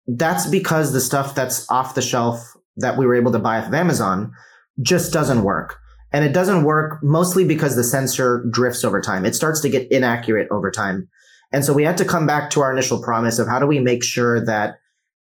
that's 0.07 0.45
because 0.47 0.91
the 0.91 1.01
stuff 1.01 1.33
that's 1.33 1.69
off 1.71 1.95
the 1.95 2.01
shelf 2.01 2.39
that 2.77 2.97
we 2.97 3.05
were 3.05 3.15
able 3.15 3.31
to 3.31 3.39
buy 3.39 3.59
off 3.59 3.67
of 3.67 3.73
Amazon 3.73 4.33
just 4.81 5.13
doesn't 5.13 5.43
work. 5.43 5.77
And 6.11 6.23
it 6.23 6.33
doesn't 6.33 6.63
work 6.63 6.99
mostly 7.01 7.43
because 7.45 7.75
the 7.75 7.83
sensor 7.83 8.45
drifts 8.51 8.83
over 8.83 9.01
time. 9.01 9.25
It 9.25 9.35
starts 9.35 9.61
to 9.61 9.69
get 9.69 9.91
inaccurate 9.91 10.47
over 10.51 10.69
time. 10.69 11.09
And 11.51 11.65
so 11.65 11.73
we 11.73 11.83
had 11.83 11.97
to 11.97 12.05
come 12.05 12.27
back 12.27 12.49
to 12.51 12.61
our 12.61 12.71
initial 12.71 13.01
promise 13.01 13.39
of 13.39 13.47
how 13.47 13.59
do 13.59 13.65
we 13.65 13.79
make 13.79 14.03
sure 14.03 14.43
that 14.45 14.75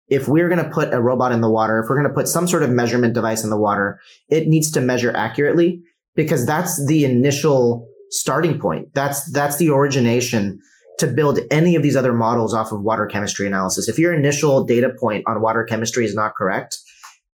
if 0.08 0.28
we're 0.28 0.48
going 0.48 0.62
to 0.62 0.70
put 0.70 0.92
a 0.92 1.00
robot 1.00 1.32
in 1.32 1.40
the 1.40 1.50
water, 1.50 1.80
if 1.80 1.88
we're 1.88 1.96
going 1.96 2.08
to 2.08 2.14
put 2.14 2.28
some 2.28 2.46
sort 2.46 2.62
of 2.62 2.70
measurement 2.70 3.14
device 3.14 3.44
in 3.44 3.50
the 3.50 3.58
water, 3.58 4.00
it 4.28 4.48
needs 4.48 4.70
to 4.72 4.80
measure 4.80 5.14
accurately 5.16 5.82
because 6.14 6.44
that's 6.44 6.84
the 6.86 7.04
initial 7.04 7.88
starting 8.10 8.58
point. 8.58 8.92
That's, 8.94 9.30
that's 9.32 9.56
the 9.56 9.70
origination 9.70 10.60
to 10.98 11.06
build 11.06 11.40
any 11.50 11.74
of 11.74 11.82
these 11.82 11.96
other 11.96 12.12
models 12.12 12.52
off 12.52 12.72
of 12.72 12.82
water 12.82 13.06
chemistry 13.06 13.46
analysis. 13.46 13.88
If 13.88 13.98
your 13.98 14.12
initial 14.12 14.64
data 14.64 14.90
point 15.00 15.24
on 15.26 15.40
water 15.40 15.64
chemistry 15.64 16.04
is 16.04 16.14
not 16.14 16.34
correct, 16.34 16.76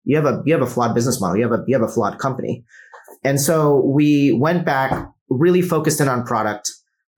you 0.03 0.17
have 0.17 0.27
a, 0.27 0.43
you 0.45 0.53
have 0.53 0.63
a 0.63 0.67
flawed 0.67 0.95
business 0.95 1.21
model. 1.21 1.37
You 1.37 1.49
have 1.49 1.53
a, 1.53 1.65
you 1.67 1.79
have 1.79 1.89
a 1.89 1.93
flawed 1.93 2.19
company. 2.19 2.65
And 3.23 3.41
so 3.41 3.83
we 3.87 4.33
went 4.33 4.65
back, 4.65 5.09
really 5.31 5.63
focused 5.63 6.01
in 6.01 6.09
on 6.09 6.25
product, 6.25 6.71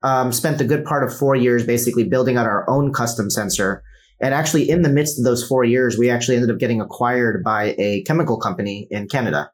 um, 0.03 0.31
spent 0.31 0.57
the 0.57 0.63
good 0.63 0.85
part 0.85 1.03
of 1.03 1.15
four 1.15 1.35
years 1.35 1.65
basically 1.65 2.03
building 2.03 2.37
out 2.37 2.45
our 2.45 2.69
own 2.69 2.93
custom 2.93 3.29
sensor. 3.29 3.83
And 4.19 4.33
actually, 4.33 4.69
in 4.69 4.81
the 4.81 4.89
midst 4.89 5.19
of 5.19 5.25
those 5.25 5.45
four 5.45 5.63
years, 5.63 5.97
we 5.97 6.09
actually 6.09 6.35
ended 6.35 6.51
up 6.51 6.59
getting 6.59 6.81
acquired 6.81 7.43
by 7.43 7.75
a 7.77 8.03
chemical 8.03 8.39
company 8.39 8.87
in 8.89 9.07
Canada, 9.07 9.51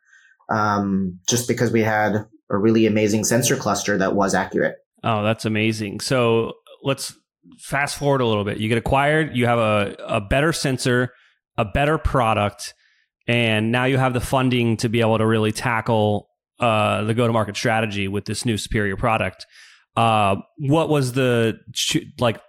um, 0.50 1.20
just 1.28 1.48
because 1.48 1.72
we 1.72 1.82
had 1.82 2.26
a 2.50 2.58
really 2.58 2.86
amazing 2.86 3.24
sensor 3.24 3.56
cluster 3.56 3.98
that 3.98 4.16
was 4.16 4.34
accurate. 4.34 4.76
Oh, 5.04 5.24
that's 5.24 5.46
amazing. 5.46 6.00
So 6.00 6.54
let's 6.82 7.14
fast 7.60 7.98
forward 7.98 8.22
a 8.22 8.26
little 8.26 8.46
bit. 8.46 8.58
You 8.58 8.70
get 8.70 8.78
acquired, 8.78 9.36
you 9.36 9.46
have 9.48 9.60
a, 9.60 9.96
a 10.08 10.22
better 10.22 10.54
sensor, 10.54 11.14
a 11.58 11.66
better 11.66 11.98
product, 11.98 12.74
and 13.28 13.72
now 13.72 13.86
you 13.86 13.98
have 13.98 14.14
the 14.14 14.22
funding 14.22 14.78
to 14.78 14.90
be 14.90 15.02
able 15.02 15.18
to 15.18 15.26
really 15.26 15.52
tackle 15.52 16.30
uh, 16.60 17.04
the 17.04 17.14
go 17.14 17.28
to 17.28 17.34
market 17.34 17.56
strategy 17.56 18.08
with 18.08 18.26
this 18.26 18.46
new 18.46 18.58
superior 18.58 18.96
product. 18.96 19.46
Uh, 19.96 20.38
what 20.58 20.90
was 20.90 21.14
the 21.14 21.60
like 22.20 22.40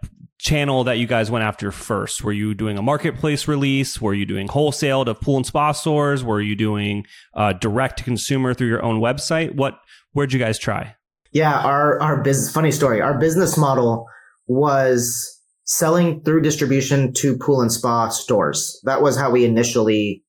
channel 0.44 0.84
that 0.84 0.98
you 0.98 1.06
guys 1.06 1.30
went 1.30 1.42
after 1.42 1.72
first? 1.72 2.22
Were 2.22 2.32
you 2.32 2.54
doing 2.54 2.76
a 2.78 2.82
marketplace 2.82 3.48
release? 3.48 4.00
Were 4.00 4.14
you 4.14 4.26
doing 4.26 4.46
wholesale 4.46 5.04
to 5.06 5.14
pool 5.14 5.38
and 5.38 5.46
spa 5.46 5.72
stores? 5.72 6.22
Were 6.22 6.40
you 6.40 6.54
doing 6.54 7.06
uh, 7.34 7.54
direct 7.54 7.98
to 7.98 8.04
consumer 8.04 8.54
through 8.54 8.68
your 8.68 8.82
own 8.82 9.00
website? 9.00 9.56
What 9.56 9.80
where'd 10.12 10.32
you 10.32 10.38
guys 10.38 10.58
try? 10.58 10.94
Yeah, 11.32 11.58
our 11.58 12.00
our 12.00 12.22
business 12.22 12.52
funny 12.52 12.70
story. 12.70 13.00
Our 13.00 13.18
business 13.18 13.56
model 13.56 14.06
was 14.46 15.30
selling 15.64 16.22
through 16.22 16.42
distribution 16.42 17.14
to 17.14 17.36
pool 17.38 17.62
and 17.62 17.72
spa 17.72 18.10
stores. 18.10 18.78
That 18.84 19.02
was 19.02 19.16
how 19.16 19.30
we 19.30 19.44
initially 19.44 20.22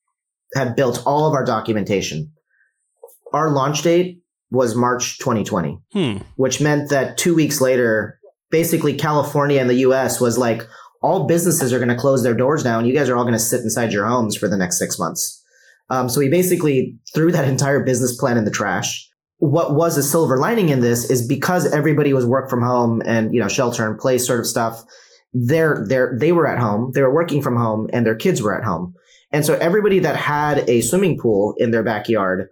had 0.55 0.77
built 0.77 1.03
all 1.05 1.27
of 1.27 1.33
our 1.33 1.43
documentation. 1.43 2.31
Our 3.33 3.49
launch 3.49 3.81
date 3.81 4.21
was 4.49 4.75
March 4.75 5.17
2020, 5.19 5.77
hmm. 5.91 6.17
which 6.37 6.61
meant 6.61 6.89
that 6.89 7.17
two 7.17 7.35
weeks 7.35 7.59
later, 7.59 8.17
basically 8.51 8.93
California 8.93 9.59
and 9.59 9.69
the 9.69 9.85
US 9.87 10.19
was 10.19 10.37
like, 10.37 10.67
all 11.01 11.27
businesses 11.27 11.71
are 11.71 11.77
going 11.79 11.89
to 11.89 11.95
close 11.95 12.23
their 12.23 12.33
doors 12.33 12.63
now 12.63 12.79
and 12.79 12.87
you 12.87 12.93
guys 12.93 13.09
are 13.09 13.15
all 13.15 13.23
going 13.23 13.33
to 13.33 13.39
sit 13.39 13.61
inside 13.61 13.91
your 13.91 14.05
homes 14.05 14.35
for 14.35 14.47
the 14.47 14.57
next 14.57 14.79
six 14.79 14.97
months. 14.97 15.43
Um, 15.89 16.09
so 16.09 16.19
we 16.19 16.29
basically 16.29 16.97
threw 17.13 17.31
that 17.31 17.47
entire 17.47 17.83
business 17.83 18.17
plan 18.17 18.37
in 18.37 18.45
the 18.45 18.51
trash. 18.51 19.07
What 19.37 19.75
was 19.75 19.97
a 19.97 20.03
silver 20.03 20.37
lining 20.37 20.69
in 20.69 20.79
this 20.79 21.09
is 21.09 21.27
because 21.27 21.71
everybody 21.71 22.13
was 22.13 22.25
work 22.25 22.49
from 22.49 22.63
home 22.63 23.01
and, 23.05 23.33
you 23.33 23.39
know, 23.39 23.49
shelter 23.49 23.89
in 23.89 23.97
place 23.97 24.25
sort 24.25 24.39
of 24.39 24.47
stuff. 24.47 24.81
They're, 25.33 25.85
they're, 25.87 26.17
they 26.17 26.31
were 26.31 26.47
at 26.47 26.59
home. 26.59 26.91
They 26.93 27.01
were 27.01 27.13
working 27.13 27.41
from 27.41 27.57
home 27.57 27.89
and 27.91 28.05
their 28.05 28.15
kids 28.15 28.41
were 28.41 28.57
at 28.57 28.63
home. 28.63 28.95
And 29.31 29.45
so 29.45 29.55
everybody 29.55 29.99
that 29.99 30.15
had 30.15 30.67
a 30.69 30.81
swimming 30.81 31.19
pool 31.19 31.55
in 31.57 31.71
their 31.71 31.83
backyard 31.83 32.47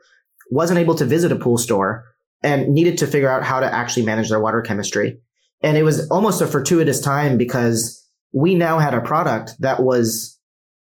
wasn't 0.51 0.79
able 0.79 0.95
to 0.95 1.05
visit 1.05 1.31
a 1.31 1.37
pool 1.37 1.57
store 1.57 2.03
and 2.43 2.73
needed 2.73 2.97
to 2.97 3.07
figure 3.07 3.29
out 3.29 3.43
how 3.43 3.61
to 3.61 3.73
actually 3.73 4.05
manage 4.05 4.29
their 4.29 4.41
water 4.41 4.61
chemistry. 4.61 5.17
And 5.63 5.77
it 5.77 5.83
was 5.83 6.09
almost 6.09 6.41
a 6.41 6.47
fortuitous 6.47 6.99
time 6.99 7.37
because 7.37 8.05
we 8.33 8.53
now 8.55 8.79
had 8.79 8.93
a 8.93 9.01
product 9.01 9.53
that 9.59 9.81
was 9.81 10.37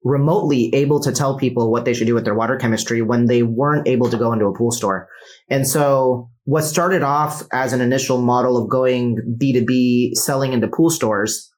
remotely 0.04 0.72
able 0.72 1.00
to 1.00 1.10
tell 1.10 1.36
people 1.36 1.70
what 1.70 1.84
they 1.84 1.92
should 1.92 2.06
do 2.06 2.14
with 2.14 2.24
their 2.24 2.34
water 2.34 2.56
chemistry 2.56 3.02
when 3.02 3.26
they 3.26 3.42
weren't 3.42 3.88
able 3.88 4.08
to 4.08 4.16
go 4.16 4.32
into 4.32 4.46
a 4.46 4.54
pool 4.54 4.70
store. 4.70 5.08
And 5.48 5.66
so 5.66 6.30
what 6.44 6.62
started 6.62 7.02
off 7.02 7.42
as 7.52 7.72
an 7.72 7.80
initial 7.80 8.18
model 8.18 8.56
of 8.56 8.70
going 8.70 9.36
B2B 9.40 10.14
selling 10.14 10.52
into 10.52 10.68
pool 10.68 10.90
stores, 10.90 11.52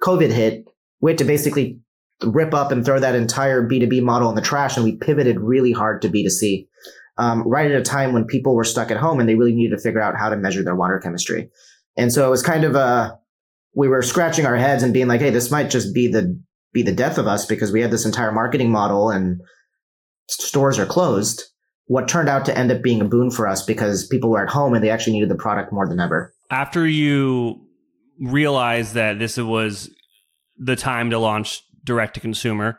COVID 0.00 0.30
hit. 0.30 0.64
We 1.00 1.10
had 1.10 1.18
to 1.18 1.24
basically 1.24 1.80
rip 2.24 2.54
up 2.54 2.70
and 2.70 2.84
throw 2.84 3.00
that 3.00 3.16
entire 3.16 3.68
B2B 3.68 4.02
model 4.02 4.28
in 4.28 4.36
the 4.36 4.42
trash. 4.42 4.76
And 4.76 4.84
we 4.84 4.96
pivoted 4.96 5.40
really 5.40 5.72
hard 5.72 6.02
to 6.02 6.08
B2C. 6.08 6.68
Um, 7.16 7.42
right 7.48 7.68
at 7.68 7.80
a 7.80 7.82
time 7.82 8.12
when 8.12 8.26
people 8.26 8.54
were 8.54 8.62
stuck 8.62 8.92
at 8.92 8.96
home 8.96 9.18
and 9.18 9.28
they 9.28 9.34
really 9.34 9.54
needed 9.54 9.76
to 9.76 9.82
figure 9.82 10.00
out 10.00 10.16
how 10.16 10.28
to 10.28 10.36
measure 10.36 10.62
their 10.62 10.76
water 10.76 11.00
chemistry. 11.00 11.50
And 11.98 12.12
so 12.12 12.26
it 12.26 12.30
was 12.30 12.42
kind 12.42 12.64
of 12.64 12.74
a, 12.74 13.18
we 13.74 13.88
were 13.88 14.02
scratching 14.02 14.46
our 14.46 14.56
heads 14.56 14.82
and 14.82 14.94
being 14.94 15.08
like, 15.08 15.20
Hey, 15.20 15.30
this 15.30 15.50
might 15.50 15.68
just 15.68 15.94
be 15.94 16.08
the, 16.08 16.40
be 16.72 16.82
the 16.82 16.94
death 16.94 17.18
of 17.18 17.26
us 17.26 17.44
because 17.44 17.72
we 17.72 17.82
had 17.82 17.90
this 17.90 18.06
entire 18.06 18.32
marketing 18.32 18.70
model 18.70 19.10
and 19.10 19.40
stores 20.28 20.78
are 20.78 20.86
closed. 20.86 21.42
What 21.86 22.08
turned 22.08 22.28
out 22.28 22.44
to 22.46 22.56
end 22.56 22.70
up 22.70 22.82
being 22.82 23.00
a 23.00 23.04
boon 23.04 23.30
for 23.30 23.46
us 23.46 23.62
because 23.62 24.06
people 24.06 24.30
were 24.30 24.42
at 24.42 24.50
home 24.50 24.74
and 24.74 24.82
they 24.82 24.90
actually 24.90 25.14
needed 25.14 25.30
the 25.30 25.36
product 25.36 25.72
more 25.72 25.88
than 25.88 26.00
ever. 26.00 26.32
After 26.50 26.86
you 26.86 27.66
realized 28.18 28.94
that 28.94 29.18
this 29.18 29.36
was 29.36 29.90
the 30.58 30.76
time 30.76 31.10
to 31.10 31.18
launch 31.18 31.62
direct 31.84 32.14
to 32.14 32.20
consumer. 32.20 32.78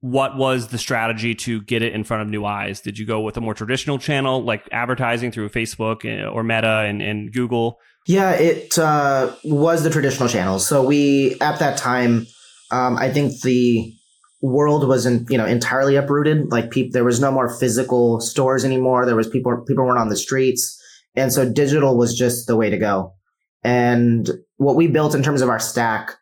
What 0.00 0.36
was 0.36 0.68
the 0.68 0.78
strategy 0.78 1.34
to 1.36 1.62
get 1.62 1.82
it 1.82 1.92
in 1.92 2.04
front 2.04 2.22
of 2.22 2.28
new 2.28 2.44
eyes? 2.44 2.80
Did 2.80 2.98
you 2.98 3.06
go 3.06 3.20
with 3.20 3.36
a 3.36 3.40
more 3.40 3.54
traditional 3.54 3.98
channel 3.98 4.42
like 4.42 4.68
advertising 4.70 5.32
through 5.32 5.48
Facebook 5.48 6.04
eh, 6.04 6.24
or 6.24 6.42
Meta 6.42 6.80
and, 6.80 7.02
and 7.02 7.32
Google? 7.32 7.78
Yeah, 8.06 8.32
it 8.32 8.78
uh, 8.78 9.34
was 9.44 9.82
the 9.82 9.90
traditional 9.90 10.28
channels. 10.28 10.66
So 10.66 10.84
we, 10.84 11.38
at 11.40 11.58
that 11.60 11.78
time, 11.78 12.26
um, 12.70 12.96
I 12.98 13.10
think 13.10 13.40
the 13.40 13.94
world 14.42 14.86
was 14.86 15.06
in, 15.06 15.26
you 15.30 15.38
know 15.38 15.46
entirely 15.46 15.96
uprooted. 15.96 16.50
Like 16.50 16.70
people, 16.70 16.92
there 16.92 17.04
was 17.04 17.20
no 17.20 17.32
more 17.32 17.48
physical 17.58 18.20
stores 18.20 18.64
anymore. 18.64 19.06
There 19.06 19.16
was 19.16 19.28
people 19.28 19.64
people 19.66 19.86
weren't 19.86 19.98
on 19.98 20.10
the 20.10 20.16
streets, 20.16 20.78
and 21.14 21.32
so 21.32 21.50
digital 21.50 21.96
was 21.96 22.16
just 22.16 22.46
the 22.46 22.56
way 22.56 22.68
to 22.68 22.78
go. 22.78 23.14
And 23.62 24.28
what 24.56 24.76
we 24.76 24.86
built 24.86 25.14
in 25.14 25.22
terms 25.22 25.40
of 25.40 25.48
our 25.48 25.58
stack 25.58 26.12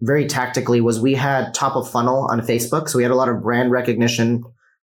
very 0.00 0.26
tactically 0.26 0.80
was 0.80 1.00
we 1.00 1.14
had 1.14 1.52
top 1.52 1.76
of 1.76 1.90
funnel 1.90 2.26
on 2.30 2.40
Facebook. 2.40 2.88
So 2.88 2.98
we 2.98 3.02
had 3.02 3.12
a 3.12 3.16
lot 3.16 3.28
of 3.28 3.42
brand 3.42 3.70
recognition 3.70 4.42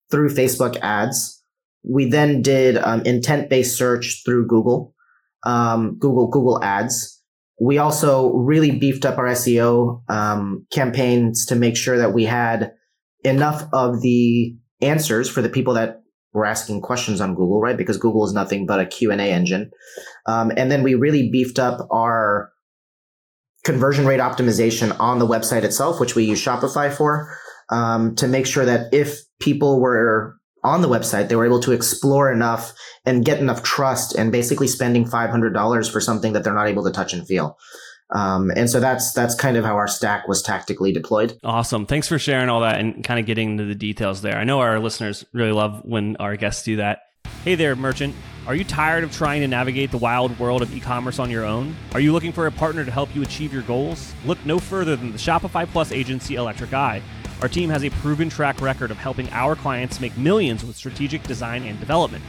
through 0.10 0.30
Facebook 0.30 0.78
ads. 0.82 1.42
We 1.84 2.10
then 2.10 2.42
did 2.42 2.78
um, 2.78 3.02
intent 3.02 3.50
based 3.50 3.78
search 3.78 4.22
through 4.26 4.48
Google, 4.48 4.94
um, 5.44 5.98
Google, 6.00 6.28
Google 6.28 6.64
ads. 6.64 7.22
We 7.60 7.78
also 7.78 8.34
really 8.34 8.72
beefed 8.72 9.06
up 9.06 9.18
our 9.18 9.28
SEO 9.28 10.02
um, 10.10 10.66
campaigns 10.72 11.46
to 11.48 11.56
make 11.56 11.78
sure 11.78 11.98
that 11.98 12.14
we 12.14 12.26
had 12.26 12.74
enough 13.24 13.64
of 13.72 14.02
the 14.02 14.56
answers 14.82 15.30
for 15.30 15.42
the 15.42 15.50
people 15.50 15.76
that 15.76 16.02
were 16.34 16.46
asking 16.46 16.82
questions 16.82 17.22
on 17.22 17.36
Google, 17.36 17.62
right? 17.62 17.78
Because 17.78 17.98
Google 17.98 18.26
is 18.26 18.34
nothing 18.34 18.66
but 18.66 18.80
a 18.80 18.86
Q&A 18.86 19.16
engine. 19.16 19.70
Um, 20.26 20.52
and 20.56 20.72
then 20.72 20.82
we 20.82 20.96
really 20.96 21.30
beefed 21.30 21.60
up 21.60 21.88
our 21.92 22.52
conversion 23.64 24.06
rate 24.06 24.20
optimization 24.20 24.98
on 25.00 25.20
the 25.20 25.28
website 25.28 25.64
itself, 25.64 26.00
which 26.00 26.16
we 26.16 26.24
use 26.24 26.44
Shopify 26.44 26.92
for, 26.92 27.36
um, 27.70 28.16
to 28.16 28.28
make 28.28 28.48
sure 28.48 28.66
that 28.66 28.94
if 28.94 29.20
people 29.40 29.80
were 29.80 30.38
on 30.64 30.82
the 30.82 30.88
website, 30.88 31.30
they 31.30 31.36
were 31.36 31.46
able 31.46 31.62
to 31.62 31.72
explore 31.72 32.32
enough 32.32 32.74
and 33.06 33.26
get 33.26 33.40
enough 33.40 33.64
trust 33.64 34.16
and 34.16 34.32
basically 34.32 34.68
spending 34.68 35.06
$500 35.06 35.92
for 35.92 36.02
something 36.02 36.34
that 36.34 36.44
they're 36.44 36.54
not 36.54 36.68
able 36.68 36.84
to 36.84 36.92
touch 36.92 37.14
and 37.14 37.26
feel. 37.26 37.58
Um, 38.12 38.52
and 38.56 38.70
so 38.70 38.80
that's 38.80 39.14
that's 39.14 39.36
kind 39.36 39.56
of 39.56 39.64
how 39.64 39.76
our 39.76 39.88
stack 39.88 40.28
was 40.28 40.42
tactically 40.42 40.92
deployed. 40.92 41.38
Awesome. 41.44 41.86
Thanks 41.86 42.08
for 42.10 42.20
sharing 42.20 42.50
all 42.50 42.60
that 42.60 42.80
and 42.80 43.04
kind 43.04 43.20
of 43.20 43.26
getting 43.26 43.52
into 43.52 43.66
the 43.66 43.76
details 43.76 44.22
there. 44.22 44.38
I 44.38 44.44
know 44.44 44.60
our 44.60 44.80
listeners 44.80 45.24
really 45.32 45.54
love 45.54 45.82
when 45.86 46.18
our 46.18 46.36
guests 46.36 46.64
do 46.64 46.76
that. 46.76 47.04
Hey 47.44 47.56
there, 47.56 47.76
merchant. 47.76 48.14
Are 48.48 48.56
you 48.56 48.64
tired 48.64 49.04
of 49.04 49.12
trying 49.12 49.42
to 49.42 49.48
navigate 49.48 49.92
the 49.92 49.98
wild 49.98 50.38
world 50.40 50.62
of 50.62 50.76
e 50.76 50.80
commerce 50.80 51.20
on 51.20 51.30
your 51.30 51.46
own? 51.46 51.76
Are 51.94 52.00
you 52.00 52.12
looking 52.12 52.34
for 52.34 52.48
a 52.48 52.52
partner 52.52 52.84
to 52.84 52.92
help 52.92 53.16
you 53.16 53.22
achieve 53.22 53.54
your 53.54 53.62
goals? 53.62 54.14
Look 54.26 54.44
no 54.46 54.60
further 54.60 54.96
than 54.96 55.12
the 55.12 55.18
Shopify 55.18 55.68
Plus 55.68 55.92
agency 55.92 56.36
Electric 56.36 56.74
Eye. 56.74 57.02
Our 57.42 57.50
team 57.50 57.72
has 57.72 57.84
a 57.84 57.90
proven 57.90 58.30
track 58.30 58.62
record 58.62 58.92
of 58.92 58.98
helping 58.98 59.28
our 59.32 59.56
clients 59.56 60.00
make 60.00 60.16
millions 60.16 60.64
with 60.64 60.76
strategic 60.76 61.24
design 61.24 61.64
and 61.64 61.80
development. 61.80 62.24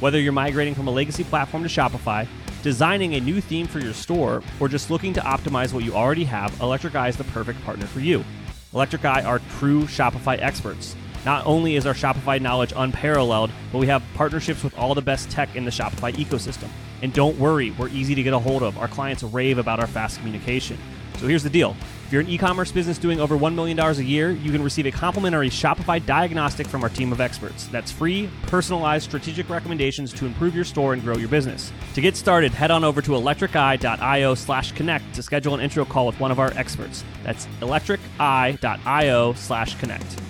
Whether 0.00 0.18
you're 0.18 0.32
migrating 0.32 0.74
from 0.74 0.88
a 0.88 0.90
legacy 0.90 1.22
platform 1.22 1.64
to 1.64 1.68
Shopify, 1.68 2.26
designing 2.62 3.14
a 3.14 3.20
new 3.20 3.42
theme 3.42 3.66
for 3.66 3.78
your 3.78 3.92
store, 3.92 4.42
or 4.60 4.68
just 4.68 4.90
looking 4.90 5.12
to 5.12 5.20
optimize 5.20 5.74
what 5.74 5.84
you 5.84 5.92
already 5.92 6.24
have, 6.24 6.58
Electric 6.62 6.94
Eye 6.94 7.08
is 7.08 7.16
the 7.18 7.24
perfect 7.24 7.62
partner 7.62 7.84
for 7.84 8.00
you. 8.00 8.24
Electric 8.72 9.04
Eye 9.04 9.22
are 9.22 9.38
true 9.58 9.82
Shopify 9.82 10.40
experts. 10.40 10.96
Not 11.26 11.44
only 11.44 11.76
is 11.76 11.84
our 11.86 11.92
Shopify 11.92 12.40
knowledge 12.40 12.72
unparalleled, 12.74 13.50
but 13.70 13.78
we 13.80 13.86
have 13.88 14.02
partnerships 14.14 14.64
with 14.64 14.76
all 14.78 14.94
the 14.94 15.02
best 15.02 15.30
tech 15.30 15.54
in 15.56 15.66
the 15.66 15.70
Shopify 15.70 16.12
ecosystem. 16.14 16.70
And 17.02 17.12
don't 17.12 17.38
worry, 17.38 17.72
we're 17.72 17.90
easy 17.90 18.14
to 18.14 18.22
get 18.22 18.32
a 18.32 18.38
hold 18.38 18.62
of. 18.62 18.78
Our 18.78 18.88
clients 18.88 19.22
rave 19.22 19.58
about 19.58 19.78
our 19.78 19.86
fast 19.86 20.18
communication. 20.18 20.78
So 21.18 21.26
here's 21.26 21.42
the 21.42 21.50
deal 21.50 21.76
if 22.04 22.12
you're 22.12 22.20
an 22.20 22.28
e 22.28 22.36
commerce 22.36 22.70
business 22.70 22.98
doing 22.98 23.18
over 23.18 23.36
$1 23.36 23.54
million 23.54 23.78
a 23.78 23.92
year, 23.94 24.30
you 24.30 24.52
can 24.52 24.62
receive 24.62 24.86
a 24.86 24.90
complimentary 24.90 25.48
Shopify 25.48 26.04
diagnostic 26.04 26.66
from 26.66 26.82
our 26.82 26.90
team 26.90 27.12
of 27.12 27.20
experts. 27.20 27.66
That's 27.68 27.90
free, 27.90 28.28
personalized 28.42 29.04
strategic 29.04 29.48
recommendations 29.48 30.12
to 30.14 30.26
improve 30.26 30.54
your 30.54 30.64
store 30.64 30.92
and 30.92 31.02
grow 31.02 31.16
your 31.16 31.28
business. 31.28 31.72
To 31.94 32.00
get 32.00 32.16
started, 32.16 32.52
head 32.52 32.70
on 32.70 32.84
over 32.84 33.00
to 33.00 33.12
electriceye.io 33.12 34.34
slash 34.34 34.72
connect 34.72 35.14
to 35.14 35.22
schedule 35.22 35.54
an 35.54 35.60
intro 35.60 35.84
call 35.84 36.06
with 36.06 36.20
one 36.20 36.30
of 36.30 36.38
our 36.38 36.52
experts. 36.56 37.04
That's 37.22 37.46
electriceye.io 37.60 39.32
slash 39.32 39.78
connect. 39.78 40.20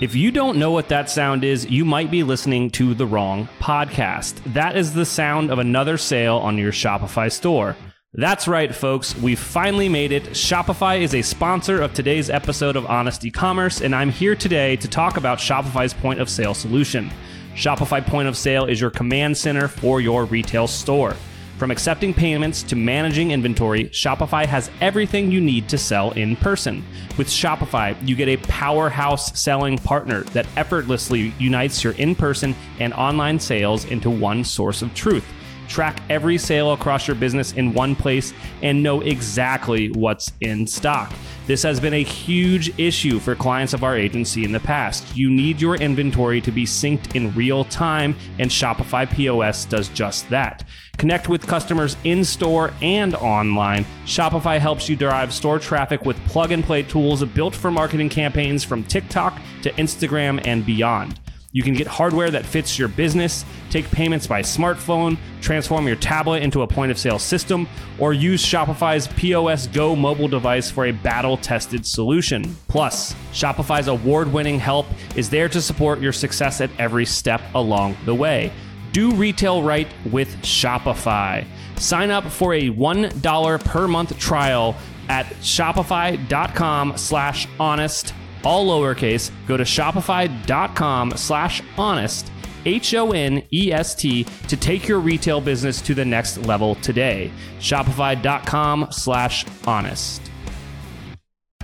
If 0.00 0.14
you 0.14 0.30
don't 0.30 0.58
know 0.58 0.70
what 0.70 0.88
that 0.88 1.10
sound 1.10 1.44
is, 1.44 1.66
you 1.66 1.84
might 1.84 2.10
be 2.10 2.22
listening 2.22 2.70
to 2.70 2.94
the 2.94 3.04
wrong 3.06 3.48
podcast. 3.58 4.40
That 4.54 4.74
is 4.74 4.94
the 4.94 5.04
sound 5.04 5.50
of 5.50 5.58
another 5.58 5.98
sale 5.98 6.38
on 6.38 6.56
your 6.56 6.72
Shopify 6.72 7.30
store. 7.30 7.76
That's 8.14 8.48
right, 8.48 8.74
folks. 8.74 9.16
We've 9.16 9.38
finally 9.38 9.88
made 9.88 10.10
it. 10.10 10.24
Shopify 10.30 11.00
is 11.00 11.14
a 11.14 11.22
sponsor 11.22 11.80
of 11.80 11.94
today's 11.94 12.28
episode 12.28 12.74
of 12.74 12.84
Honest 12.86 13.24
E-commerce, 13.24 13.82
and 13.82 13.94
I'm 13.94 14.10
here 14.10 14.34
today 14.34 14.74
to 14.78 14.88
talk 14.88 15.16
about 15.16 15.38
Shopify's 15.38 15.94
point 15.94 16.18
of 16.18 16.28
sale 16.28 16.52
solution. 16.52 17.08
Shopify 17.54 18.04
Point 18.04 18.26
of 18.26 18.36
Sale 18.36 18.64
is 18.64 18.80
your 18.80 18.90
command 18.90 19.38
center 19.38 19.68
for 19.68 20.00
your 20.00 20.24
retail 20.24 20.66
store. 20.66 21.14
From 21.56 21.70
accepting 21.70 22.12
payments 22.12 22.64
to 22.64 22.74
managing 22.74 23.30
inventory, 23.30 23.84
Shopify 23.90 24.44
has 24.44 24.72
everything 24.80 25.30
you 25.30 25.40
need 25.40 25.68
to 25.68 25.78
sell 25.78 26.10
in 26.12 26.34
person. 26.34 26.84
With 27.16 27.28
Shopify, 27.28 27.96
you 28.04 28.16
get 28.16 28.28
a 28.28 28.38
powerhouse 28.38 29.38
selling 29.38 29.78
partner 29.78 30.22
that 30.32 30.48
effortlessly 30.56 31.32
unites 31.38 31.84
your 31.84 31.92
in 31.92 32.16
person 32.16 32.56
and 32.80 32.92
online 32.92 33.38
sales 33.38 33.84
into 33.84 34.10
one 34.10 34.42
source 34.42 34.82
of 34.82 34.92
truth 34.94 35.32
track 35.70 36.02
every 36.10 36.36
sale 36.36 36.72
across 36.72 37.06
your 37.06 37.14
business 37.14 37.52
in 37.52 37.72
one 37.72 37.96
place, 37.96 38.34
and 38.62 38.82
know 38.82 39.00
exactly 39.00 39.90
what's 39.92 40.32
in 40.40 40.66
stock. 40.66 41.12
This 41.46 41.62
has 41.62 41.80
been 41.80 41.94
a 41.94 42.02
huge 42.02 42.78
issue 42.78 43.18
for 43.18 43.34
clients 43.34 43.72
of 43.72 43.82
our 43.82 43.96
agency 43.96 44.44
in 44.44 44.52
the 44.52 44.60
past. 44.60 45.16
You 45.16 45.30
need 45.30 45.60
your 45.60 45.76
inventory 45.76 46.40
to 46.42 46.52
be 46.52 46.64
synced 46.64 47.16
in 47.16 47.32
real 47.34 47.64
time, 47.64 48.16
and 48.38 48.50
Shopify 48.50 49.08
POS 49.10 49.64
does 49.64 49.88
just 49.88 50.28
that. 50.30 50.64
Connect 50.98 51.28
with 51.28 51.46
customers 51.46 51.96
in 52.04 52.24
store 52.24 52.72
and 52.82 53.14
online. 53.14 53.86
Shopify 54.04 54.58
helps 54.58 54.88
you 54.88 54.96
drive 54.96 55.32
store 55.32 55.58
traffic 55.58 56.04
with 56.04 56.18
plug 56.26 56.52
and 56.52 56.62
play 56.62 56.82
tools 56.82 57.24
built 57.24 57.54
for 57.54 57.70
marketing 57.70 58.10
campaigns 58.10 58.62
from 58.62 58.84
TikTok 58.84 59.40
to 59.62 59.70
Instagram 59.72 60.42
and 60.44 60.66
beyond. 60.66 61.19
You 61.52 61.64
can 61.64 61.74
get 61.74 61.88
hardware 61.88 62.30
that 62.30 62.46
fits 62.46 62.78
your 62.78 62.86
business, 62.86 63.44
take 63.70 63.90
payments 63.90 64.26
by 64.26 64.40
smartphone, 64.40 65.18
transform 65.40 65.86
your 65.88 65.96
tablet 65.96 66.44
into 66.44 66.62
a 66.62 66.66
point 66.66 66.92
of 66.92 66.98
sale 66.98 67.18
system, 67.18 67.68
or 67.98 68.12
use 68.12 68.44
Shopify's 68.44 69.08
POS 69.08 69.66
Go 69.66 69.96
mobile 69.96 70.28
device 70.28 70.70
for 70.70 70.86
a 70.86 70.92
battle 70.92 71.36
tested 71.36 71.84
solution. 71.84 72.56
Plus, 72.68 73.14
Shopify's 73.32 73.88
award 73.88 74.32
winning 74.32 74.60
help 74.60 74.86
is 75.16 75.28
there 75.28 75.48
to 75.48 75.60
support 75.60 76.00
your 76.00 76.12
success 76.12 76.60
at 76.60 76.70
every 76.78 77.04
step 77.04 77.40
along 77.54 77.96
the 78.04 78.14
way. 78.14 78.52
Do 78.92 79.10
retail 79.12 79.62
right 79.62 79.88
with 80.10 80.28
Shopify. 80.42 81.44
Sign 81.76 82.12
up 82.12 82.24
for 82.24 82.54
a 82.54 82.70
$1 82.70 83.64
per 83.64 83.88
month 83.88 84.16
trial 84.18 84.76
at 85.08 85.26
shopify.com 85.26 86.96
slash 86.96 87.48
honest 87.58 88.14
all 88.44 88.66
lowercase, 88.66 89.30
go 89.46 89.56
to 89.56 89.64
shopify.com 89.64 91.12
slash 91.16 91.62
honest, 91.76 92.30
H 92.64 92.94
O 92.94 93.12
N 93.12 93.42
E 93.52 93.72
S 93.72 93.94
T, 93.94 94.24
to 94.48 94.56
take 94.56 94.86
your 94.86 95.00
retail 95.00 95.40
business 95.40 95.80
to 95.82 95.94
the 95.94 96.04
next 96.04 96.38
level 96.38 96.74
today. 96.76 97.30
Shopify.com 97.58 98.88
slash 98.90 99.44
honest. 99.66 100.22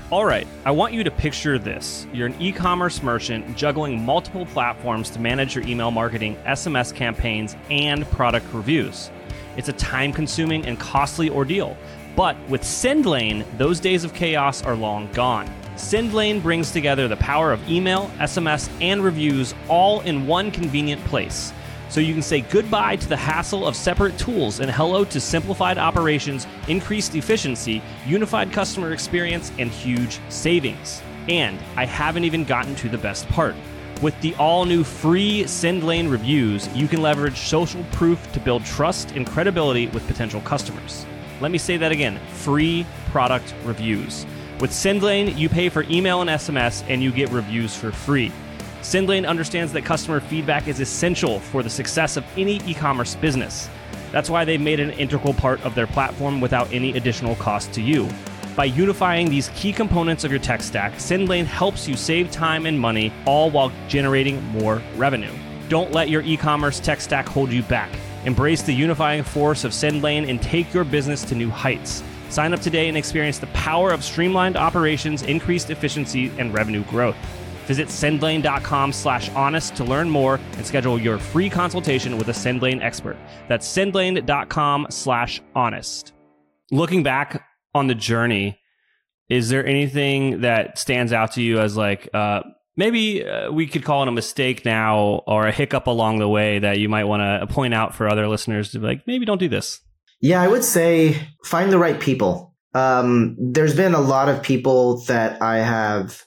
All 0.08 0.24
right, 0.24 0.46
I 0.64 0.70
want 0.70 0.94
you 0.94 1.02
to 1.02 1.10
picture 1.10 1.58
this. 1.58 2.06
You're 2.12 2.28
an 2.28 2.40
e 2.40 2.52
commerce 2.52 3.02
merchant 3.02 3.56
juggling 3.56 4.04
multiple 4.04 4.46
platforms 4.46 5.10
to 5.10 5.18
manage 5.18 5.56
your 5.56 5.66
email 5.66 5.90
marketing, 5.90 6.36
SMS 6.46 6.94
campaigns, 6.94 7.56
and 7.70 8.08
product 8.12 8.46
reviews. 8.54 9.10
It's 9.56 9.68
a 9.68 9.72
time 9.72 10.12
consuming 10.12 10.64
and 10.64 10.78
costly 10.78 11.28
ordeal. 11.28 11.76
But 12.14 12.36
with 12.48 12.62
SendLane, 12.62 13.44
those 13.58 13.80
days 13.80 14.04
of 14.04 14.14
chaos 14.14 14.62
are 14.62 14.76
long 14.76 15.10
gone. 15.12 15.50
SendLane 15.76 16.42
brings 16.42 16.70
together 16.70 17.06
the 17.06 17.18
power 17.18 17.52
of 17.52 17.70
email, 17.70 18.10
SMS, 18.18 18.70
and 18.80 19.04
reviews 19.04 19.54
all 19.68 20.00
in 20.00 20.26
one 20.26 20.50
convenient 20.50 21.04
place. 21.04 21.52
So 21.90 22.00
you 22.00 22.14
can 22.14 22.22
say 22.22 22.40
goodbye 22.40 22.96
to 22.96 23.08
the 23.08 23.16
hassle 23.16 23.66
of 23.66 23.76
separate 23.76 24.18
tools 24.18 24.60
and 24.60 24.70
hello 24.70 25.04
to 25.04 25.20
simplified 25.20 25.76
operations, 25.76 26.46
increased 26.66 27.14
efficiency, 27.14 27.82
unified 28.06 28.52
customer 28.52 28.92
experience, 28.92 29.52
and 29.58 29.70
huge 29.70 30.18
savings. 30.30 31.02
And 31.28 31.58
I 31.76 31.84
haven't 31.84 32.24
even 32.24 32.44
gotten 32.44 32.74
to 32.76 32.88
the 32.88 32.98
best 32.98 33.28
part. 33.28 33.54
With 34.00 34.18
the 34.22 34.34
all 34.36 34.64
new 34.64 34.82
free 34.82 35.44
SendLane 35.44 36.10
reviews, 36.10 36.68
you 36.68 36.88
can 36.88 37.02
leverage 37.02 37.36
social 37.36 37.84
proof 37.92 38.32
to 38.32 38.40
build 38.40 38.64
trust 38.64 39.10
and 39.10 39.26
credibility 39.26 39.88
with 39.88 40.06
potential 40.06 40.40
customers. 40.40 41.04
Let 41.42 41.50
me 41.50 41.58
say 41.58 41.76
that 41.76 41.92
again 41.92 42.18
free 42.28 42.86
product 43.10 43.54
reviews. 43.64 44.24
With 44.58 44.70
SendLane, 44.70 45.36
you 45.36 45.50
pay 45.50 45.68
for 45.68 45.82
email 45.82 46.22
and 46.22 46.30
SMS 46.30 46.82
and 46.88 47.02
you 47.02 47.12
get 47.12 47.28
reviews 47.28 47.76
for 47.76 47.92
free. 47.92 48.32
SendLane 48.80 49.28
understands 49.28 49.70
that 49.74 49.84
customer 49.84 50.18
feedback 50.18 50.66
is 50.66 50.80
essential 50.80 51.40
for 51.40 51.62
the 51.62 51.68
success 51.68 52.16
of 52.16 52.24
any 52.38 52.62
e 52.64 52.72
commerce 52.72 53.16
business. 53.16 53.68
That's 54.12 54.30
why 54.30 54.46
they've 54.46 54.60
made 54.60 54.80
it 54.80 54.84
an 54.84 54.98
integral 54.98 55.34
part 55.34 55.60
of 55.60 55.74
their 55.74 55.86
platform 55.86 56.40
without 56.40 56.72
any 56.72 56.96
additional 56.96 57.36
cost 57.36 57.74
to 57.74 57.82
you. 57.82 58.08
By 58.56 58.64
unifying 58.64 59.28
these 59.28 59.50
key 59.50 59.74
components 59.74 60.24
of 60.24 60.30
your 60.30 60.40
tech 60.40 60.62
stack, 60.62 60.94
SendLane 60.94 61.44
helps 61.44 61.86
you 61.86 61.94
save 61.94 62.30
time 62.30 62.64
and 62.64 62.80
money, 62.80 63.12
all 63.26 63.50
while 63.50 63.70
generating 63.88 64.42
more 64.46 64.80
revenue. 64.96 65.32
Don't 65.68 65.92
let 65.92 66.08
your 66.08 66.22
e 66.22 66.34
commerce 66.34 66.80
tech 66.80 67.02
stack 67.02 67.28
hold 67.28 67.52
you 67.52 67.62
back. 67.64 67.90
Embrace 68.24 68.62
the 68.62 68.72
unifying 68.72 69.22
force 69.22 69.64
of 69.64 69.72
SendLane 69.72 70.30
and 70.30 70.40
take 70.40 70.72
your 70.72 70.84
business 70.84 71.22
to 71.26 71.34
new 71.34 71.50
heights. 71.50 72.02
Sign 72.28 72.52
up 72.52 72.60
today 72.60 72.88
and 72.88 72.96
experience 72.96 73.38
the 73.38 73.46
power 73.48 73.92
of 73.92 74.04
streamlined 74.04 74.56
operations, 74.56 75.22
increased 75.22 75.70
efficiency, 75.70 76.30
and 76.38 76.52
revenue 76.52 76.84
growth. 76.84 77.16
Visit 77.66 77.88
sendlane.com 77.88 78.92
slash 78.92 79.28
honest 79.30 79.74
to 79.76 79.84
learn 79.84 80.08
more 80.08 80.40
and 80.56 80.64
schedule 80.64 80.98
your 81.00 81.18
free 81.18 81.50
consultation 81.50 82.16
with 82.16 82.28
a 82.28 82.32
SendLane 82.32 82.80
expert. 82.80 83.16
That's 83.48 83.66
sendlane.com 83.66 84.86
slash 84.90 85.42
honest. 85.54 86.12
Looking 86.70 87.02
back 87.02 87.44
on 87.74 87.88
the 87.88 87.94
journey, 87.94 88.60
is 89.28 89.48
there 89.48 89.66
anything 89.66 90.42
that 90.42 90.78
stands 90.78 91.12
out 91.12 91.32
to 91.32 91.42
you 91.42 91.58
as 91.58 91.76
like, 91.76 92.08
uh, 92.14 92.42
maybe 92.76 93.26
uh, 93.26 93.50
we 93.50 93.66
could 93.66 93.84
call 93.84 94.02
it 94.02 94.08
a 94.08 94.12
mistake 94.12 94.64
now 94.64 95.24
or 95.26 95.48
a 95.48 95.52
hiccup 95.52 95.88
along 95.88 96.20
the 96.20 96.28
way 96.28 96.60
that 96.60 96.78
you 96.78 96.88
might 96.88 97.04
want 97.04 97.20
to 97.20 97.52
point 97.52 97.74
out 97.74 97.96
for 97.96 98.08
other 98.08 98.28
listeners 98.28 98.70
to 98.70 98.78
be 98.78 98.86
like, 98.86 99.06
maybe 99.08 99.24
don't 99.26 99.38
do 99.38 99.48
this? 99.48 99.80
Yeah, 100.26 100.42
I 100.42 100.48
would 100.48 100.64
say 100.64 101.16
find 101.44 101.70
the 101.70 101.78
right 101.78 102.00
people. 102.00 102.52
Um, 102.74 103.36
there's 103.38 103.76
been 103.76 103.94
a 103.94 104.00
lot 104.00 104.28
of 104.28 104.42
people 104.42 105.04
that 105.04 105.40
I 105.40 105.58
have 105.58 106.24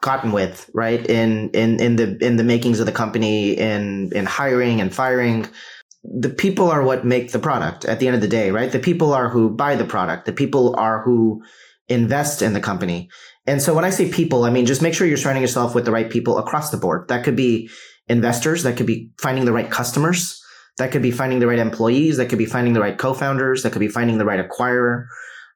gotten 0.00 0.32
with, 0.32 0.70
right? 0.72 1.06
In 1.06 1.50
in 1.50 1.78
in 1.78 1.96
the 1.96 2.16
in 2.24 2.36
the 2.36 2.42
makings 2.42 2.80
of 2.80 2.86
the 2.86 2.92
company, 3.02 3.52
in 3.52 4.10
in 4.14 4.24
hiring 4.24 4.80
and 4.80 4.94
firing. 4.94 5.46
The 6.04 6.30
people 6.30 6.70
are 6.70 6.82
what 6.82 7.04
make 7.04 7.32
the 7.32 7.38
product 7.38 7.84
at 7.84 8.00
the 8.00 8.06
end 8.06 8.16
of 8.16 8.22
the 8.22 8.36
day, 8.40 8.50
right? 8.50 8.72
The 8.72 8.78
people 8.78 9.12
are 9.12 9.28
who 9.28 9.50
buy 9.50 9.76
the 9.76 9.84
product. 9.84 10.24
The 10.24 10.32
people 10.32 10.74
are 10.76 11.02
who 11.02 11.42
invest 11.90 12.40
in 12.40 12.54
the 12.54 12.60
company. 12.60 13.10
And 13.46 13.60
so 13.60 13.74
when 13.74 13.84
I 13.84 13.90
say 13.90 14.10
people, 14.10 14.44
I 14.44 14.50
mean 14.50 14.64
just 14.64 14.80
make 14.80 14.94
sure 14.94 15.06
you're 15.06 15.18
surrounding 15.18 15.42
yourself 15.42 15.74
with 15.74 15.84
the 15.84 15.92
right 15.92 16.08
people 16.08 16.38
across 16.38 16.70
the 16.70 16.78
board. 16.78 17.08
That 17.08 17.24
could 17.24 17.36
be 17.36 17.68
investors, 18.08 18.62
that 18.62 18.78
could 18.78 18.86
be 18.86 19.10
finding 19.18 19.44
the 19.44 19.52
right 19.52 19.70
customers, 19.70 20.39
that 20.80 20.92
could 20.92 21.02
be 21.02 21.10
finding 21.10 21.40
the 21.40 21.46
right 21.46 21.58
employees. 21.58 22.16
That 22.16 22.30
could 22.30 22.38
be 22.38 22.46
finding 22.46 22.72
the 22.72 22.80
right 22.80 22.96
co-founders. 22.96 23.62
That 23.62 23.72
could 23.72 23.80
be 23.80 23.88
finding 23.88 24.16
the 24.16 24.24
right 24.24 24.40
acquirer. 24.40 25.06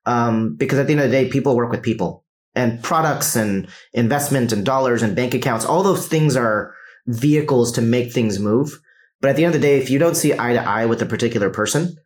Um, 0.06 0.54
because 0.54 0.78
at 0.78 0.86
the 0.86 0.92
end 0.92 1.00
of 1.00 1.10
the 1.10 1.16
day, 1.16 1.30
people 1.30 1.56
work 1.56 1.70
with 1.70 1.82
people 1.82 2.24
and 2.54 2.82
products 2.82 3.34
and 3.34 3.66
investment 3.94 4.52
and 4.52 4.64
dollars 4.64 5.02
and 5.02 5.16
bank 5.16 5.32
accounts. 5.32 5.64
All 5.64 5.82
those 5.82 6.08
things 6.08 6.36
are 6.36 6.74
vehicles 7.06 7.72
to 7.72 7.80
make 7.80 8.12
things 8.12 8.38
move. 8.38 8.78
But 9.22 9.30
at 9.30 9.36
the 9.36 9.46
end 9.46 9.54
of 9.54 9.60
the 9.60 9.66
day, 9.66 9.78
if 9.78 9.88
you 9.88 9.98
don't 9.98 10.14
see 10.14 10.34
eye 10.38 10.52
to 10.52 10.62
eye 10.62 10.84
with 10.84 11.00
a 11.00 11.06
particular 11.06 11.48
person, 11.48 11.96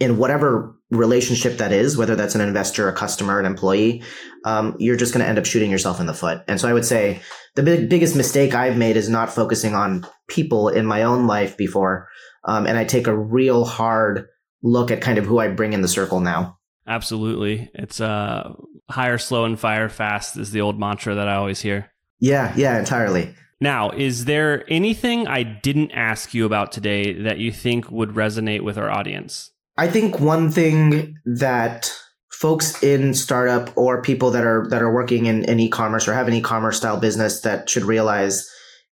in 0.00 0.16
whatever 0.16 0.74
relationship 0.92 1.56
that 1.58 1.72
is, 1.72 1.96
whether 1.96 2.14
that's 2.14 2.34
an 2.34 2.40
investor, 2.40 2.88
a 2.88 2.92
customer, 2.92 3.40
an 3.40 3.46
employee, 3.46 4.02
um, 4.44 4.76
you're 4.78 4.96
just 4.96 5.12
going 5.12 5.22
to 5.22 5.28
end 5.28 5.38
up 5.38 5.46
shooting 5.46 5.70
yourself 5.70 6.00
in 6.00 6.06
the 6.06 6.14
foot. 6.14 6.42
And 6.46 6.60
so 6.60 6.68
I 6.68 6.72
would 6.72 6.84
say 6.84 7.20
the 7.54 7.62
big, 7.62 7.88
biggest 7.88 8.14
mistake 8.14 8.54
I've 8.54 8.76
made 8.76 8.96
is 8.96 9.08
not 9.08 9.32
focusing 9.32 9.74
on 9.74 10.06
people 10.28 10.68
in 10.68 10.86
my 10.86 11.02
own 11.02 11.26
life 11.26 11.56
before. 11.56 12.08
Um, 12.44 12.66
and 12.66 12.76
I 12.76 12.84
take 12.84 13.06
a 13.06 13.16
real 13.16 13.64
hard 13.64 14.28
look 14.62 14.90
at 14.90 15.00
kind 15.00 15.18
of 15.18 15.24
who 15.24 15.38
I 15.38 15.48
bring 15.48 15.72
in 15.72 15.82
the 15.82 15.88
circle 15.88 16.20
now. 16.20 16.58
Absolutely. 16.86 17.70
It's 17.74 18.00
uh, 18.00 18.52
hire 18.90 19.18
slow 19.18 19.44
and 19.44 19.58
fire 19.58 19.88
fast 19.88 20.36
is 20.36 20.50
the 20.50 20.60
old 20.60 20.78
mantra 20.78 21.14
that 21.14 21.28
I 21.28 21.36
always 21.36 21.60
hear. 21.60 21.90
Yeah, 22.18 22.52
yeah, 22.56 22.78
entirely. 22.78 23.34
Now, 23.60 23.90
is 23.90 24.24
there 24.24 24.64
anything 24.68 25.28
I 25.28 25.44
didn't 25.44 25.92
ask 25.92 26.34
you 26.34 26.44
about 26.44 26.72
today 26.72 27.12
that 27.22 27.38
you 27.38 27.52
think 27.52 27.90
would 27.90 28.10
resonate 28.10 28.62
with 28.62 28.76
our 28.76 28.90
audience? 28.90 29.51
I 29.76 29.88
think 29.88 30.20
one 30.20 30.50
thing 30.50 31.16
that 31.24 31.90
folks 32.30 32.82
in 32.82 33.14
startup 33.14 33.76
or 33.76 34.02
people 34.02 34.30
that 34.32 34.44
are 34.44 34.66
that 34.68 34.82
are 34.82 34.92
working 34.92 35.26
in, 35.26 35.44
in 35.44 35.60
e-commerce 35.60 36.08
or 36.08 36.14
have 36.14 36.28
an 36.28 36.34
e-commerce 36.34 36.76
style 36.76 36.98
business 36.98 37.40
that 37.42 37.70
should 37.70 37.84
realize 37.84 38.48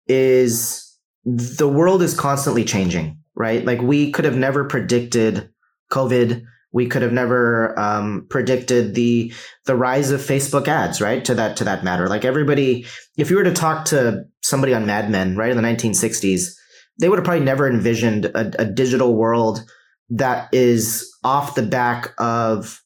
is 0.07 0.85
the 1.25 1.67
world 1.67 2.01
is 2.01 2.17
constantly 2.17 2.63
changing, 2.63 3.17
right? 3.35 3.65
Like 3.65 3.81
we 3.81 4.11
could 4.11 4.25
have 4.25 4.37
never 4.37 4.63
predicted 4.65 5.49
COVID. 5.91 6.43
We 6.71 6.87
could 6.87 7.01
have 7.01 7.11
never 7.11 7.77
um, 7.79 8.27
predicted 8.29 8.93
the 8.93 9.33
the 9.65 9.75
rise 9.75 10.11
of 10.11 10.21
Facebook 10.21 10.67
ads, 10.67 11.01
right? 11.01 11.25
To 11.25 11.33
that 11.35 11.57
to 11.57 11.63
that 11.63 11.83
matter, 11.83 12.07
like 12.07 12.23
everybody, 12.23 12.85
if 13.17 13.29
you 13.29 13.35
were 13.35 13.43
to 13.43 13.53
talk 13.53 13.85
to 13.85 14.25
somebody 14.41 14.73
on 14.73 14.85
Mad 14.85 15.09
Men, 15.09 15.35
right 15.35 15.49
in 15.49 15.57
the 15.57 15.63
1960s, 15.63 16.51
they 16.99 17.09
would 17.09 17.17
have 17.17 17.25
probably 17.25 17.43
never 17.43 17.67
envisioned 17.67 18.25
a, 18.25 18.61
a 18.61 18.65
digital 18.65 19.15
world 19.15 19.65
that 20.09 20.49
is 20.53 21.11
off 21.23 21.55
the 21.55 21.63
back 21.63 22.13
of 22.17 22.81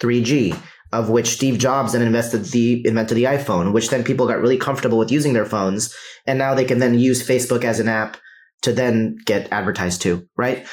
3G, 0.00 0.56
of 0.92 1.10
which 1.10 1.28
Steve 1.28 1.58
Jobs 1.58 1.92
then 1.92 2.02
invested 2.02 2.44
the 2.46 2.86
invented 2.86 3.16
the 3.16 3.24
iPhone, 3.24 3.72
which 3.72 3.90
then 3.90 4.04
people 4.04 4.26
got 4.26 4.40
really 4.40 4.58
comfortable 4.58 4.98
with 4.98 5.10
using 5.10 5.32
their 5.32 5.46
phones, 5.46 5.94
and 6.26 6.38
now 6.38 6.54
they 6.54 6.64
can 6.64 6.78
then 6.78 6.98
use 6.98 7.26
Facebook 7.26 7.64
as 7.64 7.80
an 7.80 7.88
app 7.88 8.16
to 8.62 8.72
then 8.72 9.16
get 9.24 9.50
advertised 9.52 10.02
to, 10.02 10.26
right? 10.36 10.66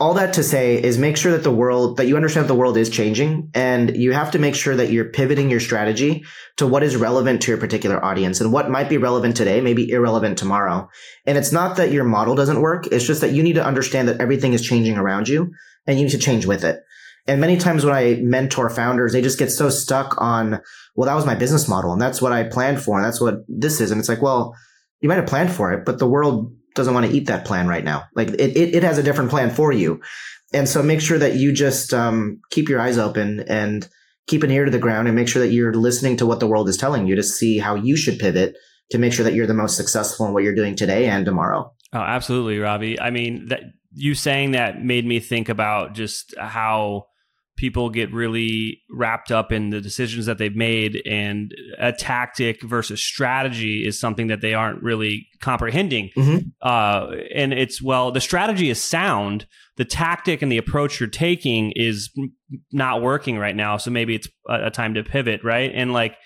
All 0.00 0.14
that 0.14 0.34
to 0.34 0.42
say 0.42 0.82
is 0.82 0.98
make 0.98 1.16
sure 1.16 1.30
that 1.32 1.44
the 1.44 1.54
world 1.54 1.98
that 1.98 2.08
you 2.08 2.16
understand 2.16 2.48
the 2.48 2.54
world 2.54 2.76
is 2.76 2.90
changing 2.90 3.48
and 3.54 3.96
you 3.96 4.12
have 4.12 4.32
to 4.32 4.40
make 4.40 4.56
sure 4.56 4.74
that 4.74 4.90
you're 4.90 5.04
pivoting 5.04 5.48
your 5.48 5.60
strategy 5.60 6.24
to 6.56 6.66
what 6.66 6.82
is 6.82 6.96
relevant 6.96 7.42
to 7.42 7.52
your 7.52 7.58
particular 7.58 8.04
audience 8.04 8.40
and 8.40 8.52
what 8.52 8.70
might 8.70 8.88
be 8.88 8.98
relevant 8.98 9.36
today 9.36 9.60
may 9.60 9.72
be 9.72 9.88
irrelevant 9.88 10.36
tomorrow. 10.36 10.88
And 11.26 11.38
it's 11.38 11.52
not 11.52 11.76
that 11.76 11.92
your 11.92 12.02
model 12.02 12.34
doesn't 12.34 12.60
work 12.60 12.88
it's 12.88 13.06
just 13.06 13.20
that 13.20 13.32
you 13.32 13.42
need 13.42 13.54
to 13.54 13.64
understand 13.64 14.08
that 14.08 14.20
everything 14.20 14.52
is 14.52 14.66
changing 14.66 14.96
around 14.96 15.28
you 15.28 15.52
and 15.86 15.96
you 15.96 16.06
need 16.06 16.12
to 16.12 16.18
change 16.18 16.44
with 16.44 16.64
it. 16.64 16.80
And 17.28 17.40
many 17.40 17.56
times 17.56 17.84
when 17.84 17.94
i 17.94 18.18
mentor 18.20 18.70
founders 18.70 19.12
they 19.12 19.22
just 19.22 19.38
get 19.38 19.52
so 19.52 19.70
stuck 19.70 20.20
on 20.20 20.60
well 20.96 21.06
that 21.06 21.14
was 21.14 21.24
my 21.24 21.36
business 21.36 21.68
model 21.68 21.92
and 21.92 22.02
that's 22.02 22.20
what 22.20 22.32
i 22.32 22.42
planned 22.42 22.82
for 22.82 22.96
and 22.96 23.06
that's 23.06 23.20
what 23.20 23.44
this 23.46 23.80
is. 23.80 23.92
And 23.92 24.00
it's 24.00 24.08
like 24.08 24.22
well 24.22 24.56
you 25.00 25.08
might 25.08 25.18
have 25.18 25.26
planned 25.26 25.52
for 25.52 25.72
it 25.72 25.84
but 25.84 26.00
the 26.00 26.08
world 26.08 26.52
doesn't 26.74 26.94
want 26.94 27.06
to 27.06 27.12
eat 27.12 27.26
that 27.26 27.44
plan 27.44 27.68
right 27.68 27.84
now. 27.84 28.04
Like 28.14 28.28
it, 28.28 28.56
it, 28.56 28.74
it 28.76 28.82
has 28.82 28.98
a 28.98 29.02
different 29.02 29.30
plan 29.30 29.50
for 29.50 29.72
you. 29.72 30.00
And 30.52 30.68
so 30.68 30.82
make 30.82 31.00
sure 31.00 31.18
that 31.18 31.36
you 31.36 31.52
just 31.52 31.92
um, 31.92 32.40
keep 32.50 32.68
your 32.68 32.80
eyes 32.80 32.98
open 32.98 33.40
and 33.40 33.88
keep 34.26 34.42
an 34.42 34.50
ear 34.50 34.64
to 34.64 34.70
the 34.70 34.78
ground 34.78 35.08
and 35.08 35.16
make 35.16 35.28
sure 35.28 35.42
that 35.42 35.52
you're 35.52 35.74
listening 35.74 36.16
to 36.18 36.26
what 36.26 36.40
the 36.40 36.46
world 36.46 36.68
is 36.68 36.76
telling 36.76 37.06
you 37.06 37.16
to 37.16 37.22
see 37.22 37.58
how 37.58 37.74
you 37.74 37.96
should 37.96 38.18
pivot 38.18 38.56
to 38.90 38.98
make 38.98 39.12
sure 39.12 39.24
that 39.24 39.34
you're 39.34 39.46
the 39.46 39.54
most 39.54 39.76
successful 39.76 40.26
in 40.26 40.32
what 40.32 40.42
you're 40.42 40.54
doing 40.54 40.76
today 40.76 41.06
and 41.06 41.24
tomorrow. 41.24 41.72
Oh, 41.92 41.98
absolutely, 41.98 42.58
Robbie. 42.58 43.00
I 43.00 43.10
mean, 43.10 43.48
that 43.48 43.62
you 43.92 44.14
saying 44.14 44.52
that 44.52 44.82
made 44.82 45.06
me 45.06 45.20
think 45.20 45.48
about 45.48 45.94
just 45.94 46.34
how 46.38 47.06
people 47.56 47.88
get 47.88 48.12
really 48.12 48.80
wrapped 48.90 49.30
up 49.30 49.52
in 49.52 49.70
the 49.70 49.80
decisions 49.80 50.26
that 50.26 50.38
they've 50.38 50.56
made 50.56 51.00
and 51.06 51.54
a 51.78 51.92
tactic 51.92 52.62
versus 52.62 53.00
strategy 53.00 53.86
is 53.86 53.98
something 53.98 54.26
that 54.26 54.40
they 54.40 54.54
aren't 54.54 54.82
really 54.82 55.28
comprehending. 55.40 56.10
Mm-hmm. 56.16 56.48
uh, 56.62 57.12
and 57.34 57.52
it's 57.52 57.80
well 57.80 58.10
the 58.10 58.20
strategy 58.20 58.70
is 58.70 58.82
sound. 58.82 59.46
The 59.76 59.84
tactic 59.84 60.40
and 60.40 60.52
the 60.52 60.58
approach 60.58 61.00
you're 61.00 61.08
taking 61.08 61.72
is 61.72 62.10
not 62.72 63.02
working 63.02 63.38
right 63.38 63.56
now 63.56 63.76
so 63.76 63.90
maybe 63.90 64.14
it's 64.14 64.28
a, 64.48 64.66
a 64.66 64.70
time 64.70 64.94
to 64.94 65.04
pivot 65.04 65.42
right? 65.44 65.70
And 65.72 65.92
like 65.92 66.16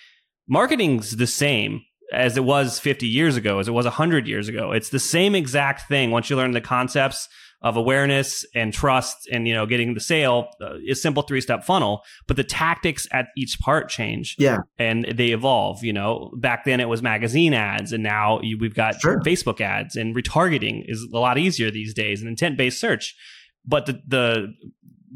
marketing's 0.49 1.17
the 1.17 1.27
same 1.27 1.83
as 2.13 2.37
it 2.37 2.45
was 2.45 2.79
50 2.79 3.07
years 3.07 3.37
ago 3.37 3.59
as 3.59 3.69
it 3.69 3.73
was 3.73 3.85
100 3.85 4.27
years 4.27 4.49
ago. 4.49 4.73
It's 4.73 4.89
the 4.89 4.99
same 4.99 5.35
exact 5.35 5.89
thing. 5.89 6.11
Once 6.11 6.31
you 6.31 6.37
learn 6.37 6.53
the 6.53 6.61
concepts 6.61 7.29
of 7.61 7.77
awareness 7.77 8.45
and 8.55 8.73
trust 8.73 9.29
and 9.33 9.49
you 9.49 9.55
know 9.55 9.67
getting 9.67 9.95
the 9.95 10.01
sale 10.01 10.49
uh, 10.63 10.75
is 10.87 11.03
simple 11.03 11.23
three 11.23 11.41
step 11.41 11.65
funnel 11.65 12.03
but 12.27 12.37
the 12.37 12.45
tactics 12.45 13.09
at 13.13 13.27
each 13.37 13.59
part 13.61 13.89
change 13.89 14.37
yeah. 14.39 14.59
and 14.79 15.05
they 15.15 15.29
evolve 15.29 15.83
you 15.83 15.93
know. 15.93 16.31
Back 16.37 16.65
then 16.65 16.81
it 16.81 16.89
was 16.89 17.03
magazine 17.03 17.55
ads 17.55 17.93
and 17.93 18.03
now 18.03 18.41
you, 18.43 18.59
we've 18.59 18.75
got 18.75 19.01
sure. 19.01 19.21
facebook 19.21 19.61
ads 19.61 19.97
and 19.97 20.15
retargeting 20.15 20.85
is 20.87 21.07
a 21.13 21.19
lot 21.19 21.39
easier 21.39 21.71
these 21.71 21.95
days 21.95 22.21
and 22.21 22.29
intent 22.29 22.57
based 22.57 22.81
search 22.81 23.17
but 23.65 23.87
the 23.87 24.01
the 24.07 24.55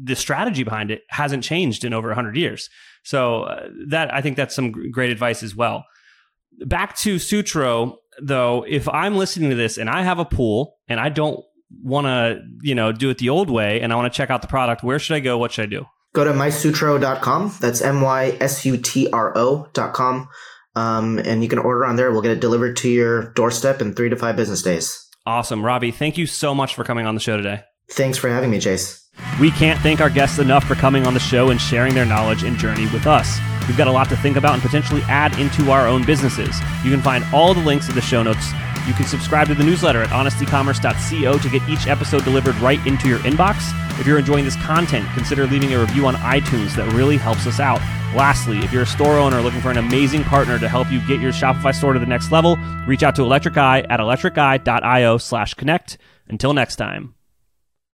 the 0.01 0.15
strategy 0.15 0.63
behind 0.63 0.91
it 0.91 1.03
hasn't 1.09 1.43
changed 1.43 1.85
in 1.85 1.93
over 1.93 2.07
100 2.09 2.35
years. 2.35 2.69
So 3.03 3.43
uh, 3.43 3.67
that 3.89 4.13
i 4.13 4.21
think 4.21 4.37
that's 4.37 4.55
some 4.55 4.71
great 4.71 5.11
advice 5.11 5.43
as 5.43 5.55
well. 5.55 5.85
Back 6.65 6.97
to 6.97 7.19
sutro 7.19 7.99
though 8.21 8.65
if 8.67 8.87
i'm 8.89 9.15
listening 9.15 9.49
to 9.49 9.55
this 9.55 9.77
and 9.77 9.89
i 9.89 10.03
have 10.03 10.19
a 10.19 10.25
pool 10.25 10.77
and 10.87 10.99
i 10.99 11.09
don't 11.09 11.43
want 11.81 12.05
to, 12.05 12.41
you 12.61 12.75
know, 12.75 12.91
do 12.91 13.09
it 13.09 13.17
the 13.17 13.29
old 13.29 13.49
way 13.49 13.81
and 13.81 13.91
I 13.91 13.95
want 13.95 14.11
to 14.11 14.15
check 14.15 14.29
out 14.29 14.41
the 14.41 14.47
product, 14.47 14.83
where 14.83 14.99
should 14.99 15.15
I 15.15 15.19
go? 15.19 15.37
What 15.37 15.51
should 15.51 15.63
I 15.63 15.65
do? 15.67 15.85
Go 16.13 16.23
to 16.23 16.31
mysutro.com. 16.31 17.55
That's 17.59 17.81
M 17.81 18.01
Y 18.01 18.37
S 18.39 18.65
U 18.65 18.77
T 18.77 19.09
R 19.11 19.35
O.com. 19.35 20.29
Um, 20.75 21.19
and 21.19 21.43
you 21.43 21.49
can 21.49 21.59
order 21.59 21.85
on 21.85 21.95
there. 21.95 22.11
We'll 22.11 22.21
get 22.21 22.31
it 22.31 22.39
delivered 22.39 22.77
to 22.77 22.89
your 22.89 23.31
doorstep 23.33 23.81
in 23.81 23.93
three 23.93 24.09
to 24.09 24.15
five 24.15 24.35
business 24.35 24.61
days. 24.61 25.07
Awesome. 25.25 25.63
Robbie, 25.63 25.91
thank 25.91 26.17
you 26.17 26.25
so 26.25 26.53
much 26.53 26.75
for 26.75 26.83
coming 26.83 27.05
on 27.05 27.15
the 27.15 27.21
show 27.21 27.37
today. 27.37 27.63
Thanks 27.91 28.17
for 28.17 28.29
having 28.29 28.49
me, 28.49 28.59
Chase. 28.59 29.07
We 29.39 29.51
can't 29.51 29.79
thank 29.79 30.01
our 30.01 30.09
guests 30.09 30.39
enough 30.39 30.63
for 30.63 30.75
coming 30.75 31.05
on 31.05 31.13
the 31.13 31.19
show 31.19 31.49
and 31.49 31.61
sharing 31.61 31.93
their 31.93 32.05
knowledge 32.05 32.43
and 32.43 32.57
journey 32.57 32.87
with 32.87 33.05
us. 33.05 33.39
We've 33.67 33.77
got 33.77 33.87
a 33.87 33.91
lot 33.91 34.09
to 34.09 34.17
think 34.17 34.35
about 34.35 34.53
and 34.53 34.61
potentially 34.61 35.01
add 35.03 35.37
into 35.39 35.71
our 35.71 35.87
own 35.87 36.05
businesses. 36.05 36.59
You 36.83 36.91
can 36.91 37.01
find 37.01 37.23
all 37.33 37.53
the 37.53 37.63
links 37.63 37.87
in 37.87 37.95
the 37.95 38.01
show 38.01 38.23
notes 38.23 38.51
you 38.87 38.93
can 38.93 39.05
subscribe 39.05 39.47
to 39.47 39.55
the 39.55 39.63
newsletter 39.63 40.01
at 40.01 40.09
honestecommerce.co 40.09 41.37
to 41.37 41.49
get 41.49 41.67
each 41.69 41.87
episode 41.87 42.23
delivered 42.23 42.55
right 42.57 42.85
into 42.85 43.07
your 43.07 43.19
inbox. 43.19 43.71
If 43.99 44.07
you're 44.07 44.19
enjoying 44.19 44.45
this 44.45 44.55
content, 44.57 45.07
consider 45.13 45.47
leaving 45.47 45.73
a 45.73 45.79
review 45.79 46.05
on 46.07 46.15
iTunes. 46.15 46.75
That 46.75 46.91
really 46.93 47.17
helps 47.17 47.47
us 47.47 47.59
out. 47.59 47.79
Lastly, 48.15 48.59
if 48.59 48.71
you're 48.71 48.83
a 48.83 48.87
store 48.87 49.17
owner 49.17 49.41
looking 49.41 49.61
for 49.61 49.71
an 49.71 49.77
amazing 49.77 50.23
partner 50.23 50.59
to 50.59 50.69
help 50.69 50.91
you 50.91 50.99
get 51.07 51.19
your 51.19 51.31
Shopify 51.31 51.73
store 51.73 51.93
to 51.93 51.99
the 51.99 52.05
next 52.05 52.31
level, 52.31 52.57
reach 52.87 53.03
out 53.03 53.15
to 53.15 53.23
Electric 53.23 53.57
Eye 53.57 53.81
at 53.89 53.99
electriceye.io 53.99 55.17
slash 55.17 55.53
connect. 55.53 55.97
Until 56.27 56.53
next 56.53 56.75
time. 56.77 57.15